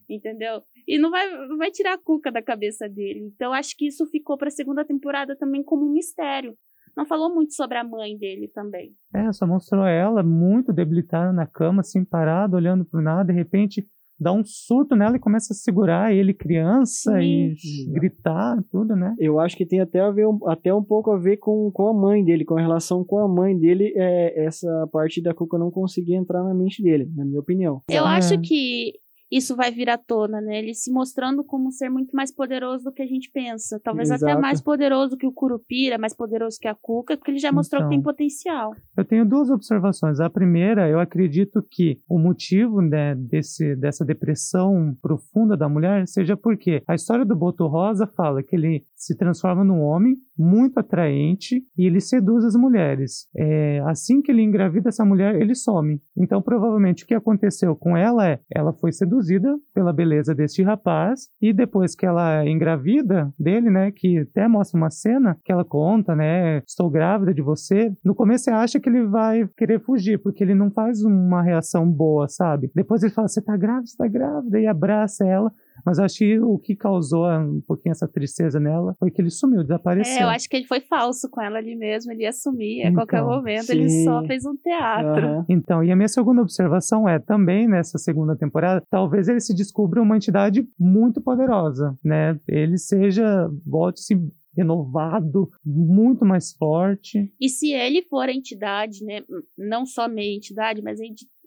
entendeu? 0.09 0.61
E 0.87 0.97
não 0.97 1.09
vai, 1.11 1.29
não 1.47 1.57
vai 1.57 1.71
tirar 1.71 1.93
a 1.93 1.97
cuca 1.97 2.31
da 2.31 2.41
cabeça 2.41 2.87
dele. 2.87 3.31
Então 3.33 3.53
acho 3.53 3.75
que 3.77 3.87
isso 3.87 4.05
ficou 4.07 4.37
pra 4.37 4.49
segunda 4.49 4.85
temporada 4.85 5.35
também 5.35 5.63
como 5.63 5.85
um 5.85 5.91
mistério. 5.93 6.55
Não 6.95 7.05
falou 7.05 7.33
muito 7.33 7.53
sobre 7.53 7.77
a 7.77 7.83
mãe 7.83 8.17
dele 8.17 8.47
também. 8.47 8.91
É, 9.13 9.31
só 9.31 9.45
mostrou 9.45 9.85
ela 9.85 10.23
muito 10.23 10.73
debilitada 10.73 11.31
na 11.31 11.45
cama, 11.45 11.81
assim, 11.81 12.03
parada, 12.03 12.55
olhando 12.55 12.85
pro 12.85 13.01
nada, 13.01 13.31
de 13.31 13.37
repente 13.37 13.85
dá 14.19 14.33
um 14.33 14.43
surto 14.43 14.95
nela 14.95 15.15
e 15.15 15.19
começa 15.19 15.53
a 15.53 15.55
segurar 15.55 16.11
ele 16.11 16.33
criança 16.33 17.21
e 17.21 17.55
Sim. 17.55 17.91
gritar, 17.91 18.57
tudo, 18.71 18.95
né? 18.95 19.13
Eu 19.19 19.39
acho 19.39 19.55
que 19.55 19.63
tem 19.63 19.79
até, 19.79 19.99
a 19.99 20.09
ver, 20.09 20.25
um- 20.27 20.39
até 20.49 20.73
um 20.73 20.83
pouco 20.83 21.11
a 21.11 21.19
ver 21.19 21.37
com, 21.37 21.69
com 21.71 21.87
a 21.87 21.93
mãe 21.93 22.23
dele, 22.23 22.43
com 22.43 22.57
a 22.57 22.61
relação 22.61 23.03
com 23.05 23.19
a 23.19 23.27
mãe 23.27 23.55
dele, 23.55 23.93
é, 23.95 24.43
essa 24.45 24.87
parte 24.91 25.21
da 25.21 25.35
Cuca 25.35 25.59
não 25.59 25.69
conseguir 25.69 26.15
entrar 26.15 26.43
na 26.43 26.53
mente 26.55 26.81
dele, 26.81 27.07
na 27.15 27.23
minha 27.23 27.39
opinião. 27.39 27.83
Eu 27.91 28.05
É. 28.07 28.17
acho 28.17 28.41
que 28.41 28.93
isso 29.31 29.55
vai 29.55 29.71
vir 29.71 29.89
à 29.89 29.97
tona, 29.97 30.39
né? 30.41 30.59
Ele 30.59 30.73
se 30.73 30.91
mostrando 30.91 31.43
como 31.43 31.67
um 31.67 31.71
ser 31.71 31.89
muito 31.89 32.15
mais 32.15 32.31
poderoso 32.33 32.85
do 32.85 32.91
que 32.91 33.01
a 33.01 33.07
gente 33.07 33.29
pensa. 33.31 33.79
Talvez 33.83 34.09
até 34.09 34.25
Exato. 34.27 34.41
mais 34.41 34.61
poderoso 34.61 35.17
que 35.17 35.27
o 35.27 35.31
Curupira, 35.31 35.97
mais 35.97 36.15
poderoso 36.15 36.57
que 36.59 36.67
a 36.67 36.75
Cuca, 36.75 37.17
porque 37.17 37.31
ele 37.31 37.39
já 37.39 37.51
mostrou 37.51 37.81
que 37.81 37.85
Então. 37.87 37.89
tem 37.97 38.01
potencial. 38.01 38.73
Eu 38.95 39.03
tenho 39.05 39.25
duas 39.25 39.49
observações. 39.49 40.19
A 40.19 40.29
primeira, 40.29 40.87
eu 40.89 40.99
acredito 40.99 41.61
que 41.69 41.99
o 42.07 42.17
motivo 42.17 42.81
né, 42.81 43.15
desse, 43.15 43.75
dessa 43.75 44.05
depressão 44.05 44.95
profunda 45.01 45.57
da 45.57 45.67
mulher 45.67 46.07
seja 46.07 46.37
porque 46.37 46.81
a 46.87 46.95
história 46.95 47.25
do 47.25 47.35
Boto 47.35 47.67
Rosa 47.67 48.07
fala 48.07 48.41
que 48.41 48.55
ele 48.55 48.85
se 48.97 49.15
transforma 49.15 49.63
num 49.63 49.81
homem 49.81 50.17
muito 50.37 50.79
atraente 50.79 51.63
e 51.77 51.85
ele 51.85 52.01
seduz 52.01 52.43
as 52.43 52.55
mulheres. 52.55 53.27
É, 53.35 53.79
assim 53.85 54.21
que 54.21 54.31
ele 54.31 54.41
engravida 54.41 54.89
essa 54.89 55.05
mulher, 55.05 55.39
ele 55.39 55.55
some. 55.55 56.01
Então, 56.17 56.41
provavelmente, 56.41 57.03
o 57.03 57.07
que 57.07 57.13
aconteceu 57.13 57.75
com 57.75 57.95
ela 57.95 58.27
é 58.27 58.39
ela 58.53 58.73
foi 58.73 58.91
seduzida 58.91 59.55
pela 59.73 59.93
beleza 59.93 60.33
deste 60.33 60.63
rapaz 60.63 61.29
e 61.41 61.53
depois 61.53 61.95
que 61.95 62.05
ela 62.05 62.45
engravida 62.45 63.31
dele, 63.39 63.69
né, 63.69 63.91
que 63.91 64.19
até 64.19 64.47
mostra 64.47 64.77
uma 64.77 64.89
cena 64.89 65.37
que 65.43 65.51
ela 65.51 65.63
conta, 65.63 66.15
né, 66.15 66.61
estou 66.67 66.89
grávida 66.89 67.33
de 67.33 67.41
você. 67.41 67.95
No 68.03 68.15
começo 68.15 68.45
você 68.45 68.51
acha 68.51 68.79
que 68.79 68.89
ele 68.89 69.05
vai 69.05 69.47
querer 69.57 69.79
fugir 69.79 70.17
porque 70.21 70.43
ele 70.43 70.55
não 70.55 70.71
faz 70.71 71.03
uma 71.03 71.41
reação 71.41 71.89
boa, 71.89 72.27
sabe? 72.27 72.71
Depois 72.73 73.03
ele 73.03 73.13
fala: 73.13 73.27
"Você 73.27 73.41
tá 73.41 73.55
grávida, 73.57 73.87
você 73.87 73.97
tá 73.97 74.07
grávida" 74.07 74.59
e 74.59 74.67
abraça 74.67 75.25
ela. 75.25 75.51
Mas 75.85 75.99
acho 75.99 76.17
que 76.17 76.39
o 76.39 76.57
que 76.57 76.75
causou 76.75 77.27
um 77.29 77.61
pouquinho 77.61 77.91
essa 77.91 78.07
tristeza 78.07 78.59
nela 78.59 78.95
foi 78.99 79.11
que 79.11 79.21
ele 79.21 79.29
sumiu, 79.29 79.61
desapareceu. 79.63 80.21
É, 80.21 80.23
eu 80.23 80.29
acho 80.29 80.49
que 80.49 80.55
ele 80.55 80.65
foi 80.67 80.81
falso 80.81 81.29
com 81.29 81.41
ela 81.41 81.57
ali 81.57 81.75
mesmo, 81.75 82.11
ele 82.11 82.23
ia 82.23 82.31
sumir 82.31 82.85
a 82.85 82.93
qualquer 82.93 83.17
Então, 83.21 83.29
momento, 83.29 83.69
ele 83.69 83.89
sim. 83.89 84.03
só 84.03 84.23
fez 84.25 84.45
um 84.45 84.55
teatro. 84.55 85.25
Aham. 85.25 85.45
Então, 85.49 85.83
e 85.83 85.91
a 85.91 85.95
minha 85.95 86.07
segunda 86.07 86.41
observação 86.41 87.07
é 87.07 87.19
também 87.19 87.67
nessa 87.67 87.97
segunda 87.97 88.35
temporada, 88.35 88.81
talvez 88.89 89.27
ele 89.27 89.39
se 89.39 89.55
descubra 89.55 90.01
uma 90.01 90.15
entidade 90.15 90.67
muito 90.79 91.21
poderosa, 91.21 91.97
né? 92.03 92.39
Ele 92.47 92.77
seja, 92.77 93.49
volte-se 93.65 94.15
renovado, 94.57 95.49
muito 95.63 96.25
mais 96.25 96.51
forte. 96.53 97.31
E 97.39 97.47
se 97.47 97.71
ele 97.71 98.01
for 98.09 98.27
a 98.27 98.33
entidade, 98.33 99.05
né, 99.05 99.21
não 99.55 99.85
só 99.85 100.07
meia 100.09 100.35
entidade, 100.35 100.81
mas 100.81 100.99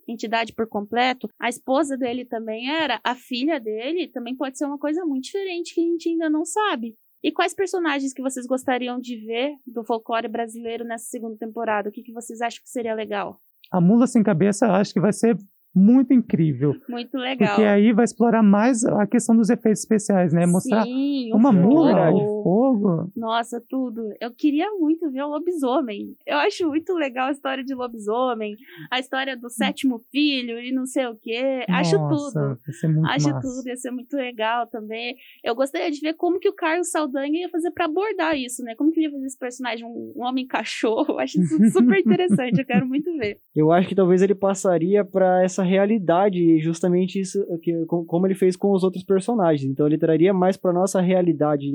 entidade 0.07 0.53
por 0.53 0.67
completo, 0.67 1.29
a 1.39 1.49
esposa 1.49 1.97
dele 1.97 2.25
também 2.25 2.69
era, 2.69 2.99
a 3.03 3.15
filha 3.15 3.59
dele 3.59 4.07
também 4.07 4.35
pode 4.35 4.57
ser 4.57 4.65
uma 4.65 4.77
coisa 4.77 5.05
muito 5.05 5.25
diferente 5.25 5.73
que 5.73 5.81
a 5.81 5.83
gente 5.83 6.09
ainda 6.09 6.29
não 6.29 6.45
sabe. 6.45 6.95
E 7.23 7.31
quais 7.31 7.53
personagens 7.53 8.13
que 8.13 8.21
vocês 8.21 8.47
gostariam 8.47 8.99
de 8.99 9.15
ver 9.17 9.55
do 9.65 9.83
folclore 9.83 10.27
brasileiro 10.27 10.83
nessa 10.83 11.05
segunda 11.05 11.37
temporada? 11.37 11.89
O 11.89 11.91
que, 11.91 12.01
que 12.01 12.11
vocês 12.11 12.41
acham 12.41 12.61
que 12.63 12.69
seria 12.69 12.95
legal? 12.95 13.39
A 13.71 13.79
Mula 13.79 14.07
Sem 14.07 14.23
Cabeça 14.23 14.67
acho 14.71 14.91
que 14.91 14.99
vai 14.99 15.13
ser 15.13 15.37
muito 15.73 16.13
incrível, 16.13 16.73
Muito 16.89 17.17
legal. 17.17 17.49
porque 17.55 17.63
aí 17.63 17.93
vai 17.93 18.03
explorar 18.05 18.43
mais 18.43 18.83
a 18.83 19.07
questão 19.07 19.35
dos 19.35 19.49
efeitos 19.49 19.81
especiais, 19.81 20.33
né? 20.33 20.45
Mostrar 20.45 20.83
Sim, 20.83 21.31
uma 21.33 21.51
mula 21.51 22.11
de 22.11 22.19
fogo. 22.43 23.11
Nossa, 23.15 23.63
tudo. 23.69 24.01
Eu 24.19 24.31
queria 24.31 24.69
muito 24.79 25.09
ver 25.11 25.21
o 25.23 25.29
lobisomem. 25.29 26.15
Eu 26.25 26.37
acho 26.37 26.67
muito 26.67 26.93
legal 26.93 27.27
a 27.27 27.31
história 27.31 27.63
de 27.63 27.73
lobisomem, 27.73 28.55
a 28.91 28.99
história 28.99 29.37
do 29.37 29.49
sétimo 29.49 29.99
filho 30.11 30.59
e 30.59 30.71
não 30.71 30.85
sei 30.85 31.05
o 31.07 31.15
quê. 31.15 31.65
Acho 31.69 31.97
Nossa, 31.97 32.31
tudo. 32.33 32.59
Vai 32.65 32.73
ser 32.73 32.87
muito 32.87 33.07
Acho 33.09 33.29
massa. 33.29 33.47
tudo, 33.47 33.67
ia 33.67 33.75
ser 33.77 33.91
muito 33.91 34.15
legal 34.15 34.67
também. 34.67 35.15
Eu 35.43 35.55
gostaria 35.55 35.89
de 35.89 35.99
ver 35.99 36.13
como 36.15 36.39
que 36.39 36.49
o 36.49 36.53
Carlos 36.53 36.89
Saldanha 36.91 37.41
ia 37.41 37.49
fazer 37.49 37.71
pra 37.71 37.85
abordar 37.85 38.37
isso, 38.37 38.63
né? 38.63 38.75
Como 38.75 38.91
que 38.91 38.99
ele 38.99 39.07
ia 39.07 39.11
fazer 39.11 39.25
esse 39.25 39.39
personagem, 39.39 39.85
um, 39.85 40.13
um 40.15 40.23
homem 40.25 40.45
cachorro. 40.45 41.11
Eu 41.11 41.19
acho 41.19 41.41
isso 41.41 41.71
super 41.71 41.99
interessante, 41.99 42.59
eu 42.59 42.65
quero 42.65 42.85
muito 42.87 43.11
ver. 43.17 43.37
Eu 43.55 43.71
acho 43.71 43.87
que 43.87 43.95
talvez 43.95 44.21
ele 44.21 44.33
passaria 44.33 45.03
pra 45.03 45.43
essa 45.43 45.60
realidade, 45.63 46.59
justamente 46.59 47.19
isso 47.19 47.39
que, 47.61 47.85
com- 47.85 48.05
como 48.05 48.27
ele 48.27 48.35
fez 48.35 48.55
com 48.55 48.71
os 48.71 48.83
outros 48.83 49.03
personagens. 49.03 49.69
Então 49.71 49.85
ele 49.87 49.97
traria 49.97 50.33
mais 50.33 50.57
pra 50.57 50.73
nossa 50.73 50.99
realidade. 51.01 51.71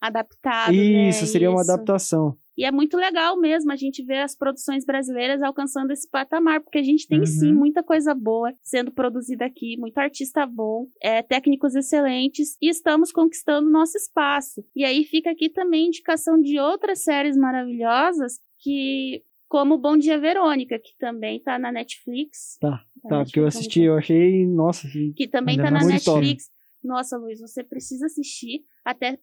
Adaptado, 0.00 0.72
né? 0.72 1.08
isso, 1.08 1.26
seria 1.26 1.50
uma 1.50 1.62
Isso. 1.62 1.72
adaptação. 1.72 2.36
E 2.56 2.64
é 2.64 2.70
muito 2.72 2.96
legal 2.96 3.38
mesmo 3.38 3.70
a 3.72 3.76
gente 3.76 4.02
ver 4.04 4.20
as 4.20 4.34
produções 4.36 4.84
brasileiras 4.84 5.42
alcançando 5.42 5.90
esse 5.90 6.08
patamar, 6.10 6.60
porque 6.62 6.78
a 6.78 6.82
gente 6.82 7.06
tem 7.06 7.18
Uhum. 7.20 7.26
sim 7.26 7.52
muita 7.52 7.82
coisa 7.82 8.14
boa 8.14 8.52
sendo 8.62 8.90
produzida 8.90 9.44
aqui, 9.44 9.76
muito 9.78 9.98
artista 9.98 10.46
bom, 10.46 10.86
é, 11.02 11.22
técnicos 11.22 11.74
excelentes, 11.74 12.56
e 12.62 12.68
estamos 12.70 13.12
conquistando 13.12 13.70
nosso 13.70 13.96
espaço. 13.98 14.64
E 14.74 14.84
aí 14.84 15.04
fica 15.04 15.30
aqui 15.30 15.50
também 15.50 15.88
indicação 15.88 16.40
de 16.40 16.58
outras 16.58 17.02
séries 17.02 17.36
maravilhosas 17.36 18.38
que. 18.58 19.22
Como 19.48 19.78
Bom 19.78 19.96
Dia 19.96 20.18
Verônica, 20.18 20.76
que 20.76 20.96
também 20.98 21.38
tá 21.40 21.56
na 21.56 21.70
Netflix. 21.70 22.58
Tá, 22.60 22.80
Na 23.08 23.18
Tá, 23.18 23.24
porque 23.24 23.40
eu 23.40 23.46
assisti, 23.46 23.82
eu 23.82 23.96
achei, 23.96 24.46
nossa, 24.46 24.88
que- 24.88 25.12
que 25.14 25.28
também 25.28 25.56
tá 25.56 25.70
na. 25.70 25.84
Netflix. 25.84 26.50
Nossa, 26.82 27.16
Luiz, 27.16 27.40
você 27.40 27.64
precisa 27.64 28.06
assistir 28.06 28.62
até 28.84 29.18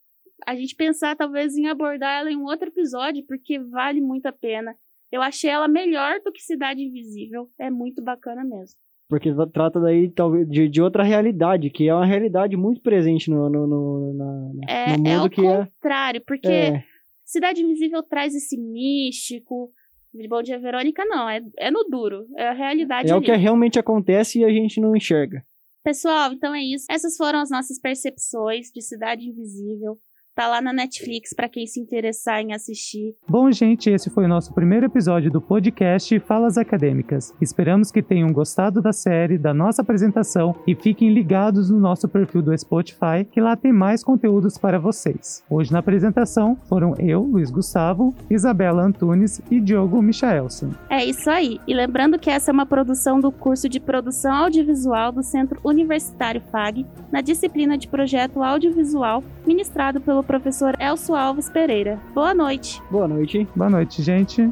a 0.46 0.56
gente 0.56 0.76
pensar 0.76 1.16
talvez 1.16 1.56
em 1.56 1.68
abordar 1.68 2.20
ela 2.22 2.32
em 2.32 2.36
um 2.36 2.44
outro 2.46 2.68
episódio, 2.68 3.24
porque 3.26 3.60
vale 3.60 4.02
muito 4.02 4.26
a 4.26 4.32
pena. 4.34 4.76
Eu 5.12 5.22
achei 5.22 5.50
ela 5.50 5.68
melhor 5.68 6.20
do 6.26 6.32
que 6.32 6.42
Cidade 6.42 6.82
Invisível. 6.82 7.50
É 7.60 7.70
muito 7.70 8.02
bacana 8.02 8.44
mesmo. 8.44 8.76
porque 9.08 9.32
tra- 9.34 9.48
trata 9.48 9.80
daí 9.80 10.10
talvez 10.10 10.50
de, 10.50 10.68
de 10.68 10.82
outra 10.82 11.04
realidade, 11.04 11.70
que 11.70 11.88
é 11.88 11.94
uma 11.94 12.06
realidade 12.06 12.58
muito 12.58 12.82
presente 12.82 13.30
no, 13.30 13.48
no, 13.50 13.68
no, 13.68 14.14
na- 14.16 14.52
É, 14.68 14.98
no 14.98 15.08
é 15.08 15.16
mundo 15.18 15.26
o 15.28 15.30
que 15.30 15.46
é, 15.46 15.66
contrário, 15.66 16.22
porque 16.26 16.48
é 16.48 16.84
Cidade 17.24 17.62
Invisível 17.62 18.02
traz 18.04 18.34
esse 18.36 18.58
místico, 18.58 19.72
De 20.14 20.28
Bom 20.28 20.44
Dia 20.44 20.60
Verônica, 20.60 21.04
não. 21.06 21.28
É, 21.28 21.42
é 21.58 21.72
no 21.72 21.84
duro. 21.86 22.28
É 22.38 22.50
a 22.50 22.54
realidade. 22.54 23.10
É 23.10 23.14
ali. 23.14 23.20
o 23.20 23.24
que 23.24 23.36
realmente 23.36 23.80
acontece 23.80 24.40
e 24.40 24.46
a 24.46 24.50
gente 24.50 24.80
não 24.80 24.96
enxerga. 24.96 25.44
Pessoal, 25.84 26.32
então 26.32 26.54
é 26.54 26.62
isso. 26.62 26.86
Essas 26.90 27.18
foram 27.18 27.40
as 27.40 27.50
nossas 27.50 27.80
percepções 27.80 28.72
de 28.72 28.82
Cidade 28.82 29.28
Invisível. 29.28 29.98
Tá 30.36 30.48
lá 30.48 30.60
na 30.60 30.74
Netflix 30.74 31.32
para 31.32 31.48
quem 31.48 31.68
se 31.68 31.80
interessar 31.80 32.42
em 32.42 32.54
assistir. 32.54 33.16
Bom, 33.30 33.52
gente, 33.52 33.88
esse 33.92 34.10
foi 34.10 34.26
o 34.26 34.28
nosso 34.28 34.52
primeiro 34.52 34.88
episódio 34.88 35.30
do 35.30 35.40
podcast 35.40 36.20
Falas 36.22 36.58
Acadêmicas. 36.58 37.32
Esperamos 37.40 37.92
que 37.92 38.02
tenham 38.02 38.34
gostado 38.34 38.82
da 38.82 38.92
série, 38.92 39.38
da 39.38 39.54
nossa 39.54 39.84
apresentação 39.84 40.56
e 40.66 40.74
fiquem 40.74 41.14
ligados 41.14 41.70
no 41.70 41.80
nosso 41.80 42.10
perfil 42.10 42.42
do 42.42 42.58
Spotify, 42.58 43.24
que 43.32 43.40
lá 43.40 43.56
tem 43.56 43.72
mais 43.72 44.04
conteúdos 44.04 44.58
para 44.58 44.80
vocês. 44.80 45.44
Hoje 45.48 45.72
na 45.72 45.78
apresentação 45.80 46.58
foram 46.68 46.96
eu, 46.98 47.22
Luiz 47.22 47.52
Gustavo, 47.52 48.12
Isabela 48.28 48.82
Antunes 48.82 49.40
e 49.52 49.60
Diogo 49.60 50.02
Michaelson. 50.02 50.72
É 50.90 51.06
isso 51.06 51.30
aí. 51.30 51.60
E 51.68 51.76
lembrando 51.76 52.18
que 52.18 52.32
essa 52.32 52.50
é 52.50 52.54
uma 52.54 52.66
produção 52.66 53.20
do 53.20 53.32
curso 53.32 53.70
de 53.70 53.80
Produção 53.80 54.34
Audiovisual 54.34 55.12
do 55.12 55.22
Centro 55.22 55.60
Universitário 55.64 56.42
FAG, 56.52 56.88
na 57.12 57.22
disciplina 57.22 57.78
de 57.78 57.88
Projeto 57.88 58.42
Audiovisual, 58.42 59.24
ministrado 59.46 60.02
pelo 60.02 60.23
professor 60.24 60.76
Elcio 60.80 61.16
Alves 61.16 61.50
Pereira. 61.50 62.00
Boa 62.14 62.34
noite! 62.34 62.82
Boa 62.90 63.08
noite. 63.08 63.48
Boa 63.56 63.70
noite, 63.70 64.02
gente. 64.02 64.50